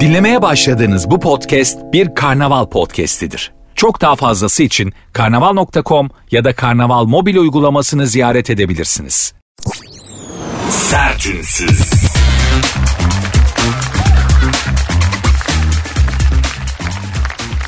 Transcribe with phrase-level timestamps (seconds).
[0.00, 3.52] Dinlemeye başladığınız bu podcast bir karnaval podcastidir.
[3.74, 9.34] Çok daha fazlası için karnaval.com ya da karnaval mobil uygulamasını ziyaret edebilirsiniz.
[10.70, 11.92] Sertünsüz.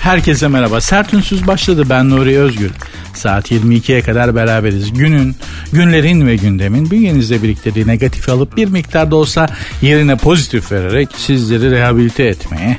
[0.00, 0.80] Herkese merhaba.
[0.80, 1.82] Sertünsüz başladı.
[1.90, 2.72] Ben Nuri Özgür.
[3.16, 4.92] Saat 22'ye kadar beraberiz.
[4.92, 5.36] Günün,
[5.72, 9.48] günlerin ve gündemin bünyenizde biriktirdiği negatifi alıp bir miktar da olsa
[9.82, 12.78] yerine pozitif vererek sizleri rehabilite etmeye,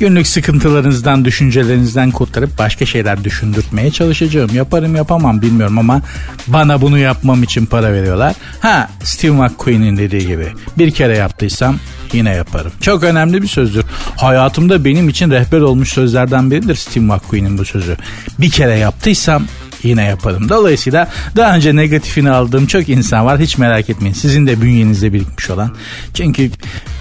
[0.00, 4.50] günlük sıkıntılarınızdan, düşüncelerinizden kurtarıp başka şeyler düşündürtmeye çalışacağım.
[4.54, 6.02] Yaparım yapamam bilmiyorum ama
[6.46, 8.34] bana bunu yapmam için para veriyorlar.
[8.60, 10.46] Ha Steve McQueen'in dediği gibi
[10.78, 11.78] bir kere yaptıysam
[12.12, 12.72] yine yaparım.
[12.80, 13.84] Çok önemli bir sözdür.
[14.16, 17.96] Hayatımda benim için rehber olmuş sözlerden biridir Steve McQueen'in bu sözü.
[18.38, 19.46] Bir kere yaptıysam
[19.84, 20.48] yine yaparım.
[20.48, 23.40] Dolayısıyla daha önce negatifini aldığım çok insan var.
[23.40, 24.14] Hiç merak etmeyin.
[24.14, 25.74] Sizin de bünyenizde birikmiş olan.
[26.14, 26.50] Çünkü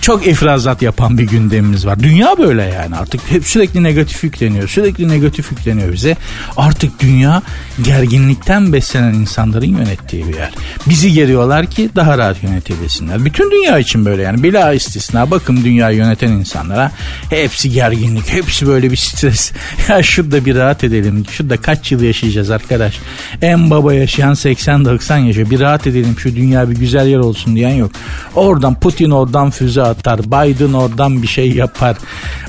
[0.02, 2.00] çok ifrazat yapan bir gündemimiz var.
[2.00, 4.68] Dünya böyle yani artık hep sürekli negatif yükleniyor.
[4.68, 6.18] Sürekli negatif yükleniyor bize.
[6.58, 7.42] Artık dünya
[7.84, 10.52] gerginlikten beslenen insanların yönettiği bir yer.
[10.86, 13.26] Bizi geriyorlar ki daha rahat yönetebilsinler.
[13.26, 14.44] Bütün dünya için böyle yani.
[14.44, 16.92] Bila istisna bakın dünyayı yöneten insanlara
[17.30, 18.30] hepsi gerginlik.
[18.30, 19.52] Hepsi böyle bir stres.
[19.90, 21.26] ya şurada bir rahat edelim.
[21.32, 23.00] Şurada kaç yıl yaşayacağız arkadaş.
[23.42, 25.50] En baba yaşayan 80-90 yaşıyor.
[25.50, 27.92] Bir rahat edelim şu dünya bir güzel yer olsun diyen yok.
[28.36, 30.20] Oradan Putin oradan füze atar.
[30.24, 31.98] Biden oradan bir şey yapar.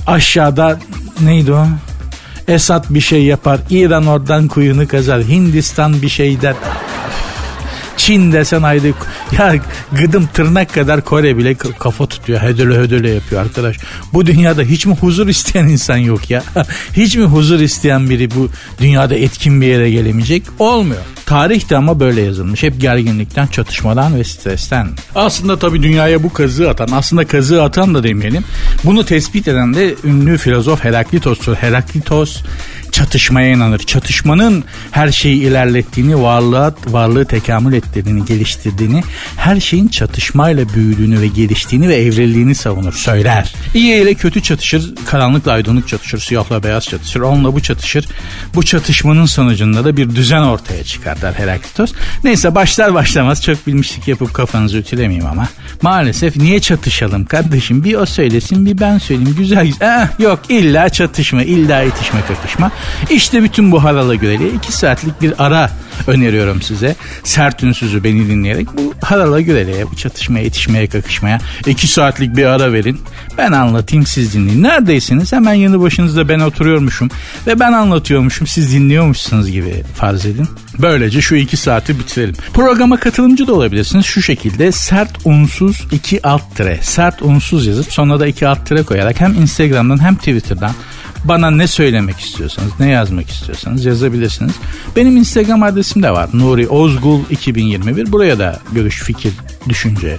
[0.07, 0.79] Aşağıda
[1.21, 1.67] neydi o?
[2.49, 3.61] Esat bir şey yapar.
[3.71, 5.23] İran oradan kuyunu kazar.
[5.23, 6.55] Hindistan bir şey der.
[8.05, 8.95] Çin desen haydi
[9.39, 9.55] ya
[9.93, 12.41] gıdım tırnak kadar Kore bile kafa tutuyor.
[12.41, 13.77] Hödöle hödöle yapıyor arkadaş.
[14.13, 16.43] Bu dünyada hiç mi huzur isteyen insan yok ya?
[16.97, 18.49] hiç mi huzur isteyen biri bu
[18.81, 20.43] dünyada etkin bir yere gelemeyecek?
[20.59, 21.01] Olmuyor.
[21.27, 22.63] Tarih de ama böyle yazılmış.
[22.63, 24.89] Hep gerginlikten, çatışmadan ve stresten.
[25.15, 28.45] Aslında tabii dünyaya bu kazığı atan, aslında kazığı atan da demeyelim.
[28.85, 31.55] Bunu tespit eden de ünlü filozof Heraklitos'tur.
[31.55, 32.43] Heraklitos
[32.95, 33.79] çatışmaya inanır.
[33.79, 39.03] Çatışmanın her şeyi ilerlettiğini, varlığı, varlığı tekamül ettirdiğini, geliştirdiğini,
[39.37, 43.55] her şeyin çatışmayla büyüdüğünü ve geliştiğini ve evrildiğini savunur, söyler.
[43.75, 48.09] İyi ile kötü çatışır, karanlıkla aydınlık çatışır, siyahla beyaz çatışır, onunla bu çatışır.
[48.55, 51.93] Bu çatışmanın sonucunda da bir düzen ortaya çıkar der Heraklitos.
[52.25, 55.49] Neyse başlar başlamaz çok bilmişlik yapıp kafanızı ütülemeyeyim ama.
[55.83, 57.85] Maalesef niye çatışalım kardeşim?
[57.85, 59.35] Bir o söylesin bir ben söyleyeyim.
[59.39, 60.03] Güzel güzel.
[60.03, 62.71] Eh, yok illa çatışma, illa itişme kakışma.
[63.11, 65.71] İşte bütün bu harala göreli iki saatlik bir ara
[66.07, 66.97] öneriyorum size.
[67.25, 72.73] Sert ünsüzü beni dinleyerek bu harala göreliye, bu çatışmaya, yetişmeye, kakışmaya iki saatlik bir ara
[72.73, 73.01] verin.
[73.39, 74.63] Ben anlatayım siz dinleyin.
[74.63, 77.11] Neredeyseniz hemen yanı başınızda ben oturuyormuşum
[77.47, 80.49] ve ben anlatıyormuşum siz dinliyormuşsunuz gibi farz edin.
[80.79, 82.35] Böylece şu iki saati bitirelim.
[82.55, 84.07] Programa katılımcı da olabilirsiniz.
[84.07, 86.79] Şu şekilde sert unsuz iki alt tire.
[86.83, 90.73] Sert unsuz yazıp sonra da iki alt tire koyarak hem Instagram'dan hem Twitter'dan
[91.25, 94.53] bana ne söylemek istiyorsanız, ne yazmak istiyorsanız yazabilirsiniz.
[94.97, 96.29] Benim Instagram adresim de var.
[96.33, 98.13] Nuri Ozgul 2021.
[98.13, 99.33] Buraya da görüş, fikir,
[99.69, 100.19] düşünce.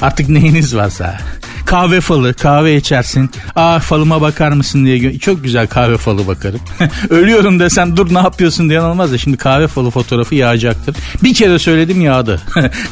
[0.00, 1.18] Artık neyiniz varsa.
[1.66, 3.30] Kahve falı, kahve içersin.
[3.56, 5.18] Aa falıma bakar mısın diye.
[5.18, 6.60] Çok güzel kahve falı bakarım.
[7.10, 10.96] Ölüyorum desem dur ne yapıyorsun diyen olmaz da şimdi kahve falı fotoğrafı yağacaktır.
[11.22, 12.42] Bir kere söyledim yağdı.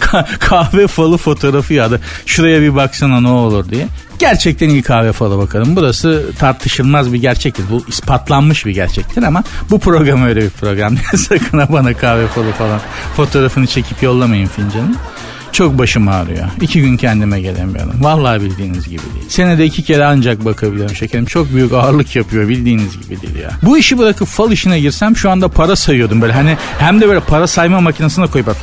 [0.40, 2.00] kahve falı fotoğrafı yağdı.
[2.26, 3.88] Şuraya bir baksana ne olur diye.
[4.18, 5.76] Gerçekten iyi kahve falı bakalım.
[5.76, 7.64] Burası tartışılmaz bir gerçektir.
[7.70, 10.96] Bu ispatlanmış bir gerçektir ama bu program öyle bir program.
[11.16, 12.80] Sakın bana kahve falı falan
[13.16, 14.94] fotoğrafını çekip yollamayın fincanı.
[15.54, 16.46] Çok başım ağrıyor.
[16.60, 17.92] İki gün kendime gelemiyorum.
[18.00, 19.28] Vallahi bildiğiniz gibi değil.
[19.28, 21.24] Senede iki kere ancak bakabiliyorum şekerim.
[21.24, 23.50] Çok büyük ağırlık yapıyor bildiğiniz gibi değil ya.
[23.62, 26.32] Bu işi bırakıp fal işine girsem şu anda para sayıyordum böyle.
[26.32, 28.56] Hani hem de böyle para sayma makinesine koyup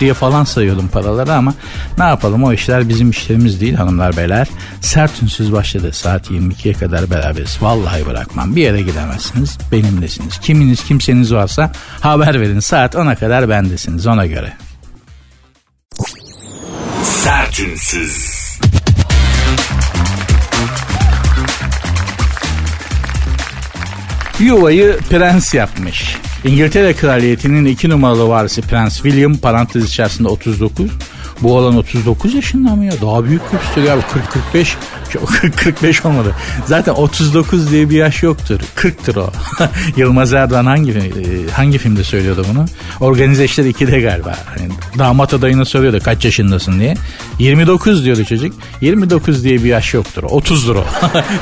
[0.00, 1.54] diye falan sayıyordum paraları ama
[1.98, 4.48] ne yapalım o işler bizim işlerimiz değil hanımlar beyler.
[4.80, 5.92] Sert ünsüz başladı.
[5.92, 7.58] Saat 22'ye kadar beraberiz.
[7.60, 8.56] Vallahi bırakmam.
[8.56, 9.58] Bir yere gidemezsiniz.
[9.72, 10.38] Benimlesiniz.
[10.38, 12.60] Kiminiz kimseniz varsa haber verin.
[12.60, 14.52] Saat 10'a kadar bendesiniz ona göre.
[17.20, 18.40] Sertünsüz.
[24.38, 26.16] Yuvayı prens yapmış.
[26.44, 30.90] İngiltere Kraliyeti'nin iki numaralı varisi Prens William parantez içerisinde 39
[31.40, 32.92] bu olan 39 yaşında mı ya?
[33.02, 34.02] Daha büyük gösteriyor abi.
[34.54, 34.74] 40-45
[35.56, 36.34] 45 olmadı.
[36.66, 38.60] Zaten 39 diye bir yaş yoktur.
[38.76, 39.30] 40'tır o.
[39.96, 42.66] Yılmaz Erdoğan hangi e, hangi filmde söylüyordu bunu?
[43.00, 44.38] Organize İşler 2'de galiba.
[44.46, 44.68] Hani
[44.98, 46.94] damat adayına soruyordu kaç yaşındasın diye.
[47.38, 48.54] 29 diyordu çocuk.
[48.80, 50.22] 29 diye bir yaş yoktur.
[50.22, 50.84] 30'dur o.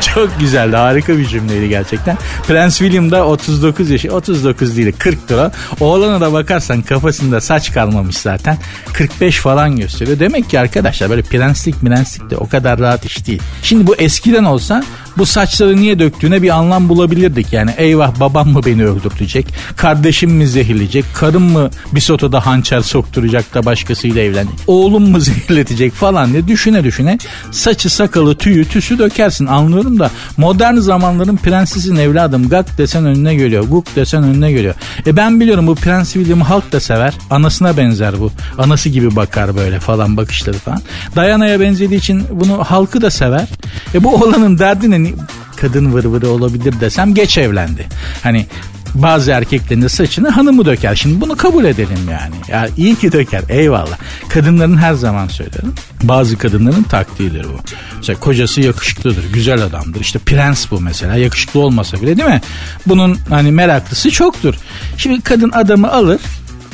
[0.14, 0.76] Çok güzeldi.
[0.76, 2.18] Harika bir cümleydi gerçekten.
[2.46, 4.12] Prens William da 39 yaşı.
[4.12, 5.50] 39 değil 40'tır o.
[5.84, 8.58] Oğlana da bakarsan kafasında saç kalmamış zaten.
[8.92, 10.18] 45 falan gösteriyor.
[10.18, 13.42] Demek ki arkadaşlar böyle prenslik prenslik de o kadar rahat iş değil.
[13.62, 14.82] Şimdi bu eskiden olsa
[15.18, 17.52] bu saçları niye döktüğüne bir anlam bulabilirdik.
[17.52, 23.54] Yani eyvah babam mı beni öldürtecek, kardeşim mi zehirleyecek, karım mı bir sotoda hançer sokturacak
[23.54, 27.18] da başkasıyla evlenecek, oğlum mu zehirletecek falan diye düşüne düşüne
[27.50, 33.64] saçı sakalı tüyü tüsü dökersin anlıyorum da modern zamanların prensesin evladım gak desen önüne geliyor,
[33.64, 34.74] guk desen önüne geliyor.
[35.06, 39.56] E ben biliyorum bu Prens William'ı halk da sever, anasına benzer bu, anası gibi bakar
[39.56, 40.80] böyle falan bakışları falan.
[41.16, 43.48] Diana'ya benzediği için bunu halkı da sever.
[43.94, 45.24] E bu olanın derdi ne?
[45.56, 47.86] kadın vırvırı olabilir desem geç evlendi.
[48.22, 48.46] Hani
[48.94, 50.94] bazı erkeklerin de saçını hanımı döker.
[50.94, 52.34] Şimdi bunu kabul edelim yani.
[52.48, 53.98] Ya iyi ki döker eyvallah.
[54.28, 55.74] Kadınların her zaman söylerim.
[56.02, 57.60] Bazı kadınların taktiğidir bu.
[57.96, 60.00] Mesela kocası yakışıklıdır, güzel adamdır.
[60.00, 61.16] İşte prens bu mesela.
[61.16, 62.40] Yakışıklı olmasa bile değil mi?
[62.86, 64.54] Bunun hani meraklısı çoktur.
[64.96, 66.20] Şimdi kadın adamı alır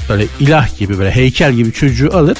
[0.08, 2.36] böyle ilah gibi böyle heykel gibi çocuğu alır.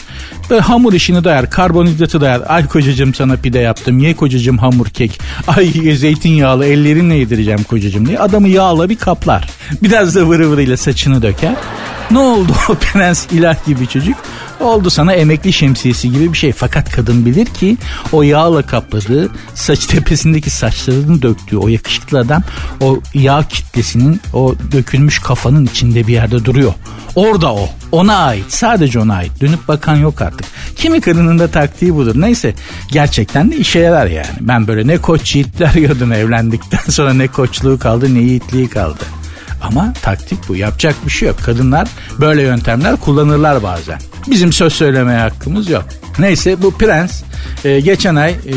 [0.51, 2.43] Böyle hamur işini dayar, karbonhidratı dayar.
[2.47, 5.21] Ay kocacığım sana pide yaptım, ye kocacığım hamur kek.
[5.47, 8.19] Ay zeytinyağlı ellerinle yedireceğim kocacığım diye.
[8.19, 9.49] Adamı yağla bir kaplar.
[9.83, 11.55] Biraz da vırı vırıyla saçını döker.
[12.11, 14.17] Ne oldu o prens ilah gibi çocuk?
[14.61, 16.53] Oldu sana emekli şemsiyesi gibi bir şey.
[16.53, 17.77] Fakat kadın bilir ki
[18.13, 22.43] o yağla kapladığı saç tepesindeki saçlarını döktüğü o yakışıklı adam
[22.81, 26.73] o yağ kitlesinin o dökülmüş kafanın içinde bir yerde duruyor.
[27.15, 27.69] Orada o.
[27.93, 28.45] Ona ait.
[28.49, 29.41] Sadece ona ait.
[29.41, 30.47] Dönüp bakan yok artık.
[30.77, 32.15] Kimi kadının da taktiği budur.
[32.21, 32.55] Neyse
[32.93, 34.27] gerçekten de işe yarar yani.
[34.41, 39.05] Ben böyle ne koç yiğitler gördüm evlendikten sonra ne koçluğu kaldı ne yiğitliği kaldı.
[39.65, 40.57] Ama taktik bu.
[40.57, 41.39] Yapacak bir şey yok.
[41.45, 41.89] Kadınlar
[42.21, 43.99] böyle yöntemler kullanırlar bazen.
[44.27, 45.85] Bizim söz söylemeye hakkımız yok.
[46.19, 47.23] Neyse bu prens
[47.65, 48.55] e, geçen ay e,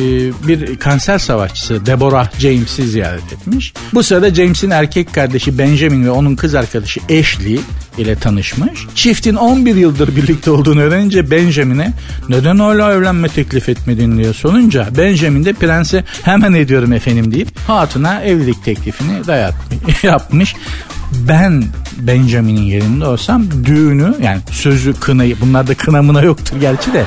[0.48, 3.74] bir kanser savaşçısı Deborah James'i ziyaret etmiş.
[3.94, 7.60] Bu sırada James'in erkek kardeşi Benjamin ve onun kız arkadaşı Ashley
[7.98, 8.88] ile tanışmış.
[8.96, 11.94] Çiftin 11 yıldır birlikte olduğunu öğrenince Benjamin'e
[12.30, 18.22] neden hala evlenme teklif etmedin diye sorunca Benjamin de prense hemen ediyorum efendim deyip hatuna
[18.22, 20.56] evlilik teklifini dayatmış,
[21.12, 21.64] ben
[21.98, 27.06] Benjamin'in yerinde olsam düğünü yani sözü kınayı bunlarda kınamına yoktur gerçi de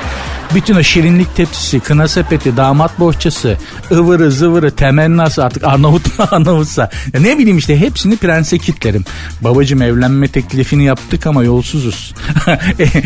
[0.54, 3.56] bütün o şirinlik tepsisi, kına sepeti, damat bohçası,
[3.92, 6.90] ıvırı zıvırı, temennası artık Arnavut mu Arnavutsa.
[7.14, 9.04] Ya ne bileyim işte hepsini prense kitlerim.
[9.40, 12.14] Babacım evlenme teklifini yaptık ama yolsuzuz.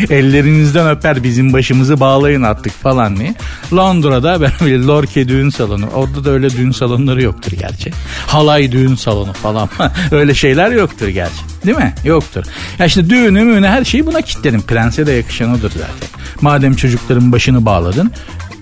[0.09, 3.35] Ellerinizden öper bizim başımızı bağlayın artık falan diye.
[3.73, 5.85] Londra'da bir Lorke düğün salonu.
[5.93, 7.91] Orada da öyle düğün salonları yoktur gerçi.
[8.27, 9.69] Halay düğün salonu falan.
[10.11, 11.55] öyle şeyler yoktur gerçi.
[11.65, 11.93] Değil mi?
[12.03, 12.45] Yoktur.
[12.79, 14.61] Ya işte düğünü müğünü her şeyi buna kitledim.
[14.61, 16.15] Prense de yakışan odur zaten.
[16.41, 18.11] Madem çocukların başını bağladın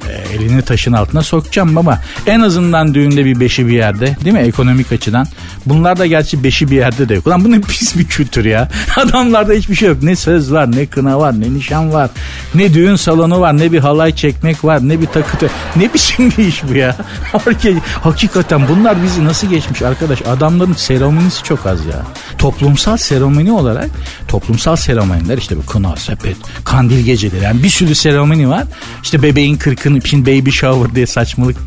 [0.09, 2.01] e, elini taşın altına sokacağım baba.
[2.27, 5.27] En azından düğünde bir beşi bir yerde değil mi ekonomik açıdan.
[5.65, 7.27] Bunlar da gerçi beşi bir yerde de yok.
[7.27, 8.69] Ulan bu ne pis bir kültür ya.
[8.95, 10.03] Adamlarda hiçbir şey yok.
[10.03, 12.09] Ne söz var ne kına var ne nişan var.
[12.55, 15.47] Ne düğün salonu var ne bir halay çekmek var ne bir takı.
[15.75, 16.95] Ne biçim bir iş bu ya.
[18.03, 20.21] Hakikaten bunlar bizi nasıl geçmiş arkadaş.
[20.21, 22.01] Adamların seremonisi çok az ya.
[22.37, 23.89] Toplumsal seremoni olarak
[24.27, 27.43] toplumsal seremoniler işte bu kına, sepet, kandil geceleri.
[27.43, 28.63] Yani bir sürü seremoni var.
[29.03, 31.57] İşte bebeğin kırkını kırkını için baby shower diye saçmalık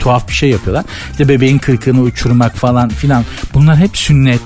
[0.00, 0.84] tuhaf bir şey yapıyorlar.
[1.10, 3.24] İşte bebeğin kırkını uçurmak falan filan.
[3.54, 4.40] Bunlar hep sünnet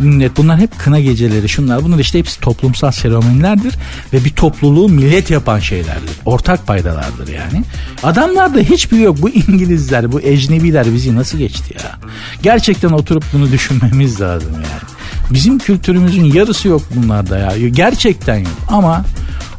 [0.00, 3.74] millet bunlar hep kına geceleri şunlar bunlar işte hepsi toplumsal seremonilerdir
[4.12, 6.10] ve bir topluluğu millet yapan şeylerdir.
[6.24, 7.64] Ortak paydalardır yani.
[8.02, 9.22] Adamlarda hiçbir yok.
[9.22, 11.98] Bu İngilizler, bu ecnebiler bizi nasıl geçti ya?
[12.42, 14.99] Gerçekten oturup bunu düşünmemiz lazım yani.
[15.30, 17.68] Bizim kültürümüzün yarısı yok bunlarda ya.
[17.68, 18.48] Gerçekten yok.
[18.68, 19.04] Ama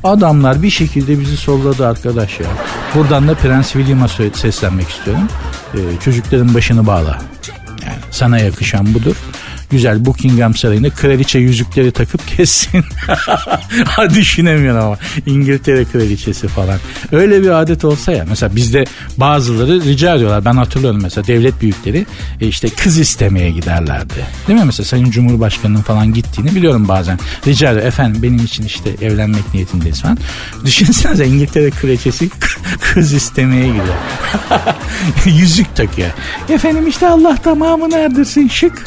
[0.03, 2.47] Adamlar bir şekilde bizi solladı arkadaş ya.
[2.95, 5.27] Buradan da Prens William'a seslenmek istiyorum.
[5.73, 7.21] Ee, çocukların başını bağla.
[7.85, 9.15] Yani sana yakışan budur
[9.71, 12.83] güzel Buckingham Sarayı'nda kraliçe yüzükleri takıp kessin.
[14.15, 16.79] Düşünemiyorum ama İngiltere kraliçesi falan.
[17.11, 18.85] Öyle bir adet olsa ya mesela bizde
[19.17, 20.45] bazıları rica ediyorlar.
[20.45, 22.05] Ben hatırlıyorum mesela devlet büyükleri
[22.41, 24.13] e, işte kız istemeye giderlerdi.
[24.47, 27.19] Değil mi mesela Sayın Cumhurbaşkanı'nın falan gittiğini biliyorum bazen.
[27.47, 30.17] Rica ediyor efendim benim için işte evlenmek niyetindeyiz falan.
[30.65, 32.29] Düşünsenize İngiltere kraliçesi
[32.81, 33.95] kız istemeye gidiyor.
[35.25, 36.09] Yüzük takıyor.
[36.49, 38.83] Efendim işte Allah tamamını erdirsin şık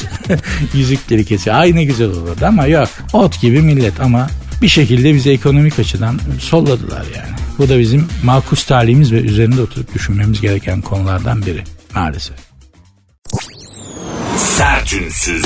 [0.75, 1.55] yüzükleri kesiyor.
[1.55, 2.89] Ay ne güzel olurdu ama yok.
[3.13, 4.27] Ot gibi millet ama
[4.61, 7.35] bir şekilde bizi ekonomik açıdan solladılar yani.
[7.57, 11.63] Bu da bizim makus talihimiz ve üzerinde oturup düşünmemiz gereken konulardan biri
[11.95, 12.35] maalesef.
[14.37, 15.45] Sertünsüz.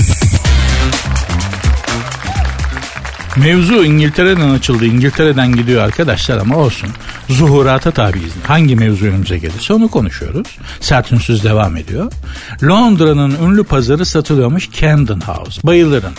[3.38, 4.86] Mevzu İngiltere'den açıldı.
[4.86, 6.90] İngiltere'den gidiyor arkadaşlar ama olsun.
[7.30, 8.32] Zuhurata tabiiz.
[8.48, 10.48] Hangi mevzu önümüze gelirse onu konuşuyoruz.
[10.80, 12.12] Sert ünsüz devam ediyor.
[12.64, 15.62] Londra'nın ünlü pazarı satılıyormuş Camden House.
[15.64, 16.14] Bayılırım.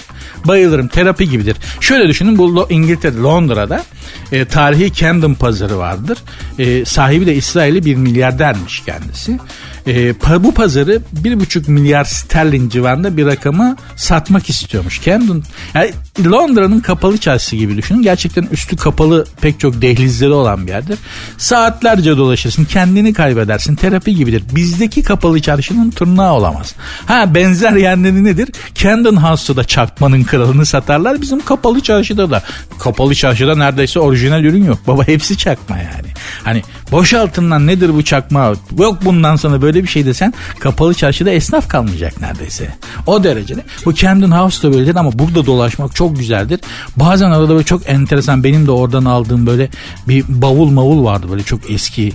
[0.44, 0.88] Bayılırım.
[0.88, 1.56] Terapi gibidir.
[1.80, 3.84] Şöyle düşünün bu İngiltere, Londra'da
[4.32, 6.18] e, tarihi Camden pazarı vardır.
[6.58, 9.38] E, sahibi de İsrail'i bir milyardermiş kendisi.
[9.86, 10.14] E,
[10.44, 15.02] bu pazarı bir buçuk milyar sterlin civarında bir rakama satmak istiyormuş.
[15.02, 15.42] Camden
[15.74, 15.92] yani
[16.24, 18.02] Londra'nın kapalı çarşısı gibi düşünün.
[18.02, 20.98] Gerçekten üstü kapalı pek çok dehlizleri olan bir yerdir.
[21.38, 24.42] Saatlerce dolaşırsın kendini kaybedersin terapi gibidir.
[24.54, 26.74] Bizdeki kapalı çarşının tırnağı olamaz.
[27.06, 28.48] Ha benzer yerleri nedir?
[28.74, 31.20] Camden House'da çakmanın kralını satarlar.
[31.20, 32.42] Bizim kapalı çarşıda da.
[32.78, 34.78] Kapalı çarşıda neredeyse orijinal ürün yok.
[34.86, 36.08] Baba hepsi çakma yani.
[36.44, 36.62] Hani
[36.92, 38.52] boş altından nedir bu çakma?
[38.78, 42.74] Yok bundan sonra böyle bir şey desen kapalı çarşıda esnaf kalmayacak neredeyse.
[43.06, 43.60] O derecede.
[43.84, 46.60] Bu Camden House da böyledir ama burada dolaşmak çok güzeldir.
[46.96, 49.68] Bazen arada böyle çok enteresan benim de oradan aldığım böyle
[50.08, 52.12] bir bavul mavul vardı böyle çok eski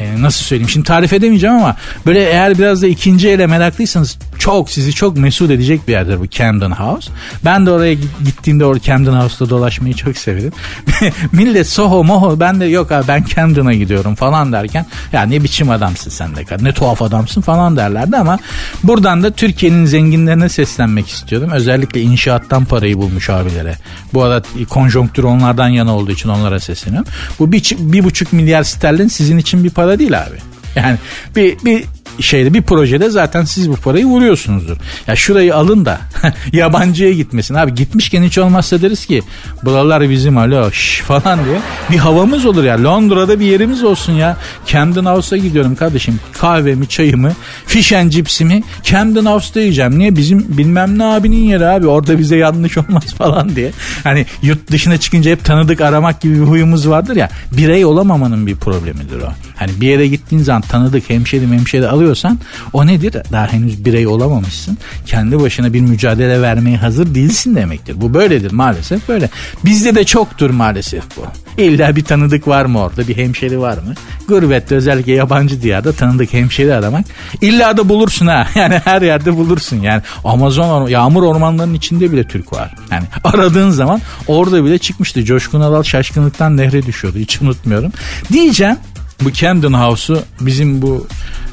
[0.00, 4.70] e, nasıl söyleyeyim şimdi tarif edemeyeceğim ama böyle eğer biraz da ikinci ele meraklıysanız çok
[4.70, 7.12] sizi çok mesut edecek bir yerdir bu Camden House.
[7.44, 10.52] Ben de oraya gittiğimde orada Camden House'da dolaşmayı çok severim.
[11.32, 15.70] Millet Soho moho ben de yok abi ben Camden'a gidiyorum falan derken ya ne biçim
[15.70, 18.38] adamsın sen de ne tuhaf adamsın falan derlerdi ama
[18.82, 21.50] buradan da Türkiye'nin zenginlerine seslenmek istiyordum.
[21.50, 23.74] Özellikle inşaattan parayı bulmuş abilere.
[24.14, 27.12] Bu arada konjonktür onlardan yana olduğu için onlara sesleniyorum.
[27.38, 30.36] Bu bir, bir buçuk milyar sterlin sizin için bir para değil abi.
[30.76, 30.98] Yani
[31.36, 31.84] bir, bir
[32.20, 34.76] şeyde bir projede zaten siz bu parayı vuruyorsunuzdur.
[35.06, 36.00] Ya şurayı alın da
[36.52, 37.54] yabancıya gitmesin.
[37.54, 39.22] Abi gitmişken hiç olmazsa deriz ki
[39.62, 41.58] buralar bizim alo şş falan diye.
[41.90, 42.84] Bir havamız olur ya.
[42.84, 44.36] Londra'da bir yerimiz olsun ya.
[44.66, 46.20] Camden House'a gidiyorum kardeşim.
[46.32, 47.32] Kahvemi, çayımı,
[47.66, 49.98] fish and chipsimi Camden House'da yiyeceğim.
[49.98, 50.16] Niye?
[50.16, 51.86] Bizim bilmem ne abinin yeri abi.
[51.86, 53.72] Orada bize yanlış olmaz falan diye.
[54.04, 57.28] Hani yurt dışına çıkınca hep tanıdık aramak gibi bir huyumuz vardır ya.
[57.52, 59.28] Birey olamamanın bir problemidir o.
[59.56, 62.38] Hani bir yere gittiğin zaman tanıdık hemşeri hemşeri alıyor alıyorsan
[62.72, 63.16] o nedir?
[63.32, 64.78] Daha henüz birey olamamışsın.
[65.06, 68.00] Kendi başına bir mücadele vermeye hazır değilsin demektir.
[68.00, 69.30] Bu böyledir maalesef böyle.
[69.64, 71.22] Bizde de çoktur maalesef bu.
[71.62, 73.08] İlla bir tanıdık var mı orada?
[73.08, 73.94] Bir hemşeri var mı?
[74.28, 77.04] Gurbette özellikle yabancı diyarda tanıdık hemşeri aramak.
[77.40, 78.46] İlla da bulursun ha.
[78.54, 79.80] Yani her yerde bulursun.
[79.80, 82.74] Yani Amazon yağmur ormanlarının içinde bile Türk var.
[82.90, 85.24] Yani aradığın zaman orada bile çıkmıştı.
[85.24, 87.18] Coşkun Adal şaşkınlıktan nehre düşüyordu.
[87.18, 87.92] Hiç unutmuyorum.
[88.32, 88.76] Diyeceğim
[89.24, 91.06] bu Camden House'u bizim bu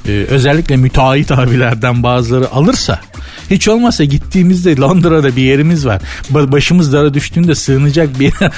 [0.08, 3.00] e, özellikle müteahhit abilerden bazıları alırsa
[3.52, 6.02] hiç olmazsa gittiğimizde Londra'da bir yerimiz var.
[6.30, 8.52] Başımız dara düştüğünde sığınacak bir yer.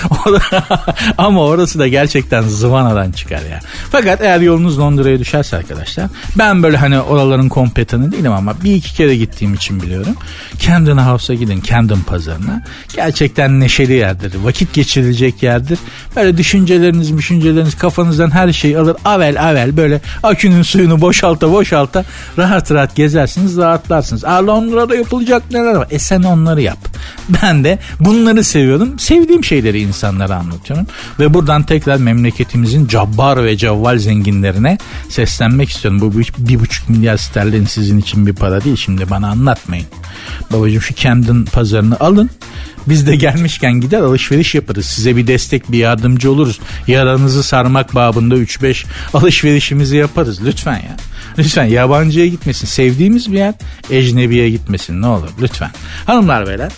[1.17, 3.59] Ama orası da gerçekten zıvanadan çıkar ya.
[3.91, 6.07] Fakat eğer yolunuz Londra'ya düşerse arkadaşlar
[6.37, 10.15] ben böyle hani oraların kompetanı değilim ama bir iki kere gittiğim için biliyorum.
[10.59, 12.63] Camden House'a gidin Camden pazarına.
[12.95, 14.33] Gerçekten neşeli yerdir.
[14.43, 15.79] Vakit geçirilecek yerdir.
[16.15, 18.95] Böyle düşünceleriniz, düşünceleriniz kafanızdan her şeyi alır.
[19.05, 21.01] Avel avel böyle akünün suyunu
[21.41, 22.05] boşalta boşalta
[22.37, 24.25] rahat rahat gezersiniz rahatlarsınız.
[24.25, 25.87] Aa Londra'da yapılacak neler var?
[25.91, 26.77] E sen onları yap.
[27.29, 28.99] Ben de bunları seviyorum.
[28.99, 30.87] Sevdiğim şeyleri insanlara anlatıyorum.
[31.19, 34.77] Ve buradan tekrar memleketimizin cabbar ve cavval zenginlerine
[35.09, 36.01] seslenmek istiyorum.
[36.01, 38.75] Bu bir, bir buçuk milyar sterlin sizin için bir para değil.
[38.75, 39.85] Şimdi bana anlatmayın.
[40.51, 42.29] Babacığım şu Camden pazarını alın.
[42.87, 44.85] Biz de gelmişken gider alışveriş yaparız.
[44.85, 46.59] Size bir destek bir yardımcı oluruz.
[46.87, 50.45] Yaranızı sarmak babında 3-5 alışverişimizi yaparız.
[50.45, 50.97] Lütfen ya.
[51.37, 52.67] Lütfen yabancıya gitmesin.
[52.67, 53.53] Sevdiğimiz bir yer
[53.91, 55.71] ecnebiye gitmesin ne olur lütfen.
[56.05, 56.71] Hanımlar beyler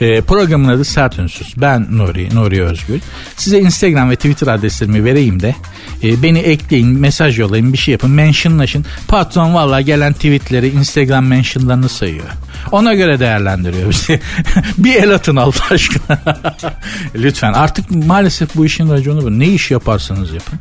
[0.00, 1.54] e, programın adı Sert Ünsüz.
[1.56, 3.00] Ben Nuri, Nuri Özgül.
[3.36, 5.54] Size Instagram ve Twitter adreslerimi vereyim de
[6.02, 8.84] e, beni ekleyin, mesaj yollayın, bir şey yapın, mentionlaşın.
[9.08, 12.26] Patron valla gelen tweetleri, Instagram mentionlarını sayıyor.
[12.72, 14.20] Ona göre değerlendiriyor bizi.
[14.78, 16.18] bir el atın Allah aşkına.
[17.14, 19.38] Lütfen artık maalesef bu işin raconu bu.
[19.38, 20.58] Ne iş yaparsanız yapın.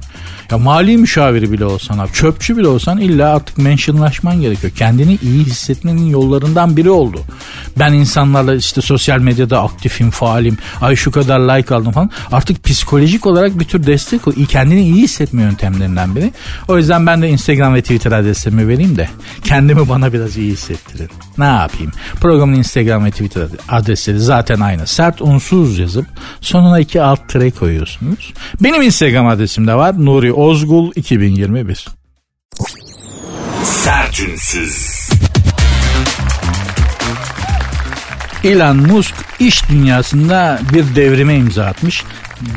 [0.51, 4.73] Ya mali müşaviri bile olsan abi, çöpçü bile olsan illa artık mentionlaşman gerekiyor.
[4.75, 7.19] Kendini iyi hissetmenin yollarından biri oldu.
[7.79, 12.09] Ben insanlarla işte sosyal medyada aktifim, faalim, ay şu kadar like aldım falan.
[12.31, 16.31] Artık psikolojik olarak bir tür destek kendini iyi hissetme yöntemlerinden biri.
[16.67, 19.09] O yüzden ben de Instagram ve Twitter adreslerimi vereyim de
[19.43, 21.09] kendimi bana biraz iyi hissettirin.
[21.37, 21.91] Ne yapayım?
[22.21, 24.87] Programın Instagram ve Twitter adresleri zaten aynı.
[24.87, 26.05] Sert unsuz yazıp
[26.41, 28.33] sonuna iki alt tire koyuyorsunuz.
[28.61, 30.05] Benim Instagram adresim de var.
[30.05, 31.87] Nuri Ozgul 2021.
[33.63, 35.09] Sertünsüz.
[38.43, 42.03] Elon Musk iş dünyasında bir devrime imza atmış.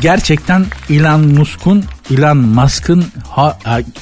[0.00, 3.04] Gerçekten Elon Musk'un Elon Musk'ın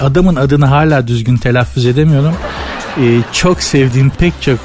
[0.00, 2.34] adamın adını hala düzgün telaffuz edemiyorum.
[3.00, 4.58] Ee, çok sevdiğim pek çok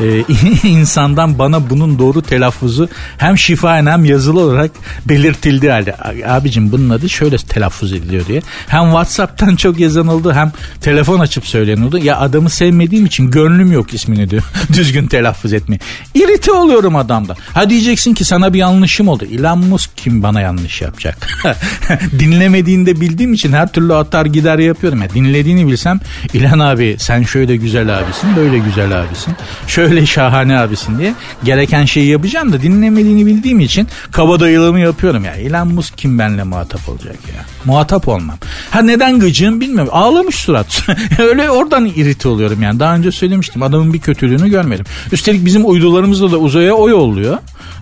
[0.00, 0.24] e,
[0.68, 2.88] insandan bana bunun doğru telaffuzu
[3.18, 4.70] hem şifaen hem yazılı olarak
[5.06, 5.94] belirtildi halde.
[6.28, 8.42] Abicim bunun adı şöyle telaffuz ediliyor diye.
[8.66, 11.98] Hem Whatsapp'tan çok yazan oldu hem telefon açıp söyleyen oldu.
[11.98, 14.42] Ya adamı sevmediğim için gönlüm yok ismini diyor.
[14.72, 15.78] Düzgün telaffuz etmeye.
[16.14, 17.36] İrite oluyorum adamda.
[17.54, 19.24] Ha diyeceksin ki sana bir yanlışım oldu.
[19.32, 21.28] Elon Musk kim bana yanlış yapacak?
[22.18, 25.02] Dinlemediğini de bildiğim için her türlü atar gider yapıyorum.
[25.02, 26.00] Ya dinlediğini bilsem
[26.34, 29.34] İlhan abi sen şöyle güzel abisin böyle güzel abisin.
[29.66, 35.32] Şöyle şahane abisin diye gereken şeyi yapacağım da dinlemediğini bildiğim için kabadayılığımı yapıyorum ya.
[35.32, 37.44] Elon Musk kim benimle muhatap olacak ya?
[37.64, 38.36] Muhatap olmam.
[38.70, 39.92] Ha neden gıcığım bilmiyorum.
[39.92, 40.82] Ağlamış surat.
[41.18, 42.80] Öyle oradan irite oluyorum yani.
[42.80, 43.62] Daha önce söylemiştim.
[43.62, 44.84] Adamın bir kötülüğünü görmedim.
[45.12, 47.38] Üstelik bizim uydularımızda da uzaya o yolluyor.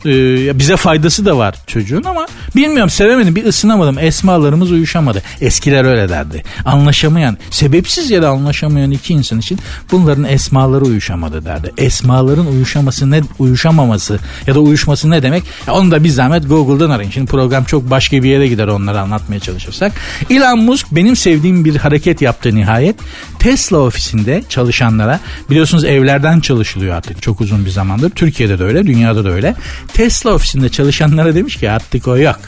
[0.06, 2.26] Ee, bize faydası da var çocuğun ama
[2.56, 3.36] bilmiyorum sevemedim.
[3.36, 3.98] Bir ısınamadım.
[3.98, 5.22] Esmalarımız uyuşamadı.
[5.40, 6.42] Eskiler öyle derdi.
[6.64, 9.58] Anlaşamayan, sebepsiz yere anlaşamayan iki insan için
[9.92, 11.72] bunların esmaları uyuşamadı derdi.
[11.78, 15.42] Esmaların uyuşaması ne uyuşamaması ya da uyuşması ne demek?
[15.66, 17.10] Ya onu da bir zahmet Google'dan arayın.
[17.10, 19.92] Şimdi program çok başka bir yere gider onları anlatmaya çalışırsak.
[20.30, 22.96] Elon Musk benim sevdiğim bir hareket yaptı nihayet.
[23.38, 28.10] Tesla ofisinde çalışanlara biliyorsunuz evlerden çalışılıyor artık çok uzun bir zamandır.
[28.10, 29.54] Türkiye'de de öyle, dünyada da öyle.
[29.92, 32.38] Tesla ofisinde çalışanlara demiş ki artık o yok.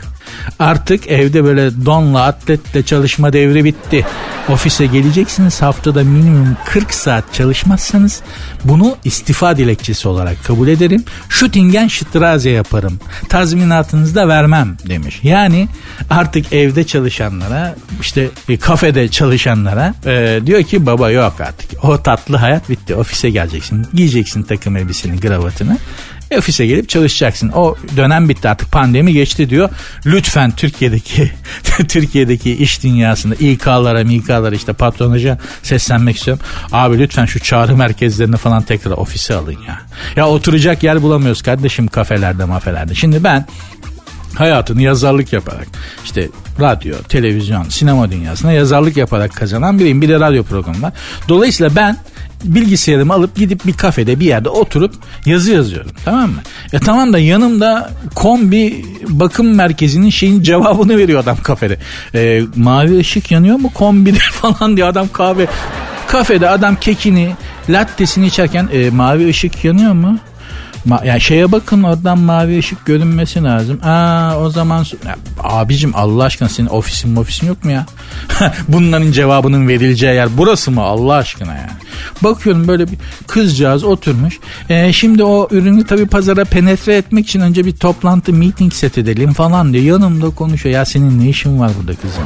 [0.58, 4.06] Artık evde böyle donla atletle çalışma devri bitti.
[4.48, 8.20] Ofise geleceksiniz haftada minimum 40 saat çalışmazsanız
[8.64, 11.04] bunu istifa dilekçesi olarak kabul ederim.
[11.28, 13.00] Şutingen şıtraze yaparım.
[13.28, 15.20] Tazminatınızı da vermem demiş.
[15.22, 15.68] Yani
[16.10, 18.28] artık evde çalışanlara işte
[18.60, 21.84] kafede çalışanlara e, diyor ki baba yok artık.
[21.84, 22.94] O tatlı hayat bitti.
[22.94, 23.86] Ofise geleceksin.
[23.94, 25.78] Giyeceksin takım elbiseni, gravatını.
[26.30, 27.48] E, ofise gelip çalışacaksın.
[27.48, 29.70] O dönem bitti artık pandemi geçti diyor.
[30.06, 31.30] Lütfen Türkiye'deki
[31.88, 36.42] Türkiye'deki iş dünyasında İK'lara, MİK'lara işte patronaja seslenmek istiyorum.
[36.72, 39.80] Abi lütfen şu çağrı merkezlerini falan tekrar ofise alın ya.
[40.16, 42.94] Ya oturacak yer bulamıyoruz kardeşim kafelerde mafelerde.
[42.94, 43.46] Şimdi ben
[44.34, 45.66] hayatını yazarlık yaparak
[46.04, 46.28] işte
[46.60, 50.02] radyo, televizyon, sinema dünyasında yazarlık yaparak kazanan biriyim.
[50.02, 50.92] Bir de radyo programı var.
[51.28, 51.96] Dolayısıyla ben
[52.44, 54.94] bilgisayarımı alıp gidip bir kafede bir yerde oturup
[55.26, 56.40] yazı yazıyorum tamam mı?
[56.72, 61.78] E tamam da yanımda kombi bakım merkezinin şeyin cevabını veriyor adam kafede.
[62.14, 65.46] E, mavi ışık yanıyor mu kombide falan diyor adam kahve.
[66.06, 67.32] Kafede adam kekini
[67.68, 70.18] lattesini içerken e, mavi ışık yanıyor mu?
[70.84, 73.80] Ma yani şeye bakın oradan mavi ışık görünmesi lazım.
[73.84, 77.86] Aa o zaman ya, abicim Allah aşkına senin ofisin ofisin yok mu ya?
[78.68, 81.70] Bunların cevabının verileceği yer burası mı Allah aşkına yani?
[82.22, 84.38] Bakıyorum böyle bir kızcağız oturmuş.
[84.68, 89.32] Ee, şimdi o ürünü tabii pazara penetre etmek için önce bir toplantı meeting set edelim
[89.32, 89.84] falan diyor.
[89.84, 90.74] Yanımda konuşuyor.
[90.74, 92.22] Ya senin ne işin var burada kızım?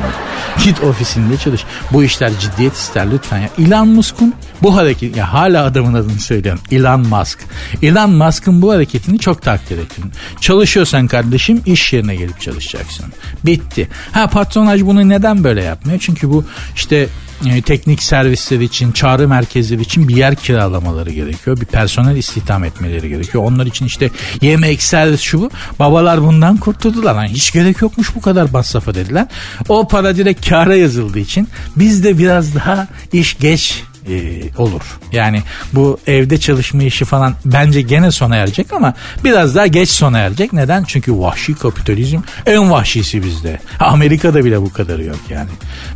[0.64, 1.64] Git ofisinde çalış.
[1.92, 3.48] Bu işler ciddiyet ister lütfen ya.
[3.58, 4.34] Elon Musk'un
[4.64, 6.62] bu hareket ya hala adamın adını söylüyorum.
[6.70, 7.38] Elon Musk.
[7.82, 10.04] Elon Musk'ın bu hareketini çok takdir ettim.
[10.40, 13.06] Çalışıyorsan kardeşim iş yerine gelip çalışacaksın.
[13.44, 13.88] Bitti.
[14.12, 15.98] Ha patronaj bunu neden böyle yapmıyor?
[15.98, 16.44] Çünkü bu
[16.76, 17.08] işte
[17.46, 21.60] e, teknik servisler için, çağrı merkezleri için bir yer kiralamaları gerekiyor.
[21.60, 23.44] Bir personel istihdam etmeleri gerekiyor.
[23.44, 25.50] Onlar için işte yemek, servis şu bu.
[25.78, 27.14] Babalar bundan kurtuldular.
[27.14, 29.26] Yani hiç gerek yokmuş bu kadar masrafa dediler.
[29.68, 34.82] O para direkt kâra yazıldığı için biz de biraz daha iş geç e, olur.
[35.12, 40.18] Yani bu evde çalışma işi falan bence gene sona erecek ama biraz daha geç sona
[40.18, 40.52] erecek.
[40.52, 40.84] Neden?
[40.84, 43.60] Çünkü vahşi kapitalizm en vahşisi bizde.
[43.80, 45.50] Amerika'da bile bu kadarı yok yani.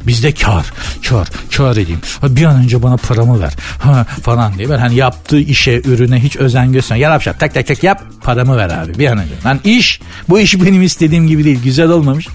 [0.06, 0.72] Bizde kar,
[1.08, 2.00] kar, kar edeyim.
[2.22, 4.70] Bir an önce bana paramı ver ha, falan diye.
[4.70, 7.10] Ben hani yaptığı işe, ürüne hiç özen göstermiyor.
[7.10, 9.34] Yap yap tak tak tak yap paramı ver abi bir an önce.
[9.44, 11.62] Lan iş, bu iş benim istediğim gibi değil.
[11.64, 12.28] Güzel olmamış.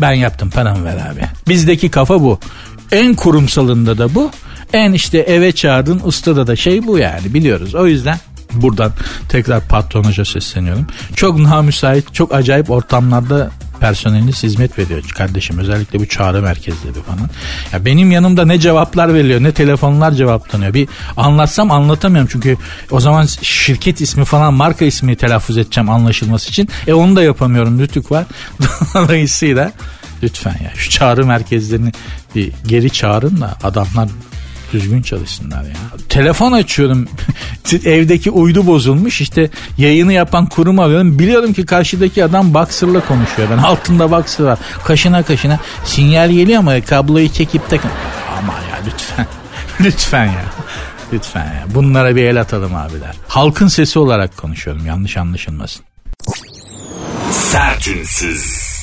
[0.00, 1.20] Ben yaptım paramı ver abi.
[1.48, 2.40] Bizdeki kafa bu.
[2.92, 4.30] En kurumsalında da bu.
[4.74, 7.74] En işte eve çağırdın ustada da şey bu yani biliyoruz.
[7.74, 8.18] O yüzden
[8.52, 8.92] buradan
[9.28, 10.86] tekrar patronaja sesleniyorum.
[11.16, 15.58] Çok namüsait, çok acayip ortamlarda personeliniz hizmet veriyor kardeşim.
[15.58, 17.30] Özellikle bu çağrı merkezleri falan.
[17.72, 20.74] Ya benim yanımda ne cevaplar veriliyor ne telefonlar cevaplanıyor.
[20.74, 22.56] Bir anlatsam anlatamıyorum çünkü
[22.90, 26.68] o zaman şirket ismi falan marka ismi telaffuz edeceğim anlaşılması için.
[26.86, 27.80] E onu da yapamıyorum.
[27.80, 28.26] Rütük var.
[28.94, 29.72] Dolayısıyla
[30.22, 31.92] lütfen ya şu çağrı merkezlerini
[32.34, 34.08] bir geri çağırın da adamlar
[34.74, 35.74] düzgün çalışsınlar ya.
[36.08, 37.08] Telefon açıyorum.
[37.84, 39.20] Evdeki uydu bozulmuş.
[39.20, 41.18] İşte yayını yapan kurum alıyorum.
[41.18, 43.48] Biliyorum ki karşıdaki adam Boxer'la konuşuyor.
[43.50, 44.58] Ben altında Boxer var.
[44.84, 47.90] Kaşına kaşına sinyal geliyor ama kabloyu çekip takın.
[48.38, 49.26] Ama ya lütfen.
[49.80, 50.44] lütfen ya.
[51.12, 51.64] Lütfen ya.
[51.74, 53.14] Bunlara bir el atalım abiler.
[53.28, 54.86] Halkın sesi olarak konuşuyorum.
[54.86, 55.84] Yanlış anlaşılmasın.
[57.30, 58.82] Sertünsüz.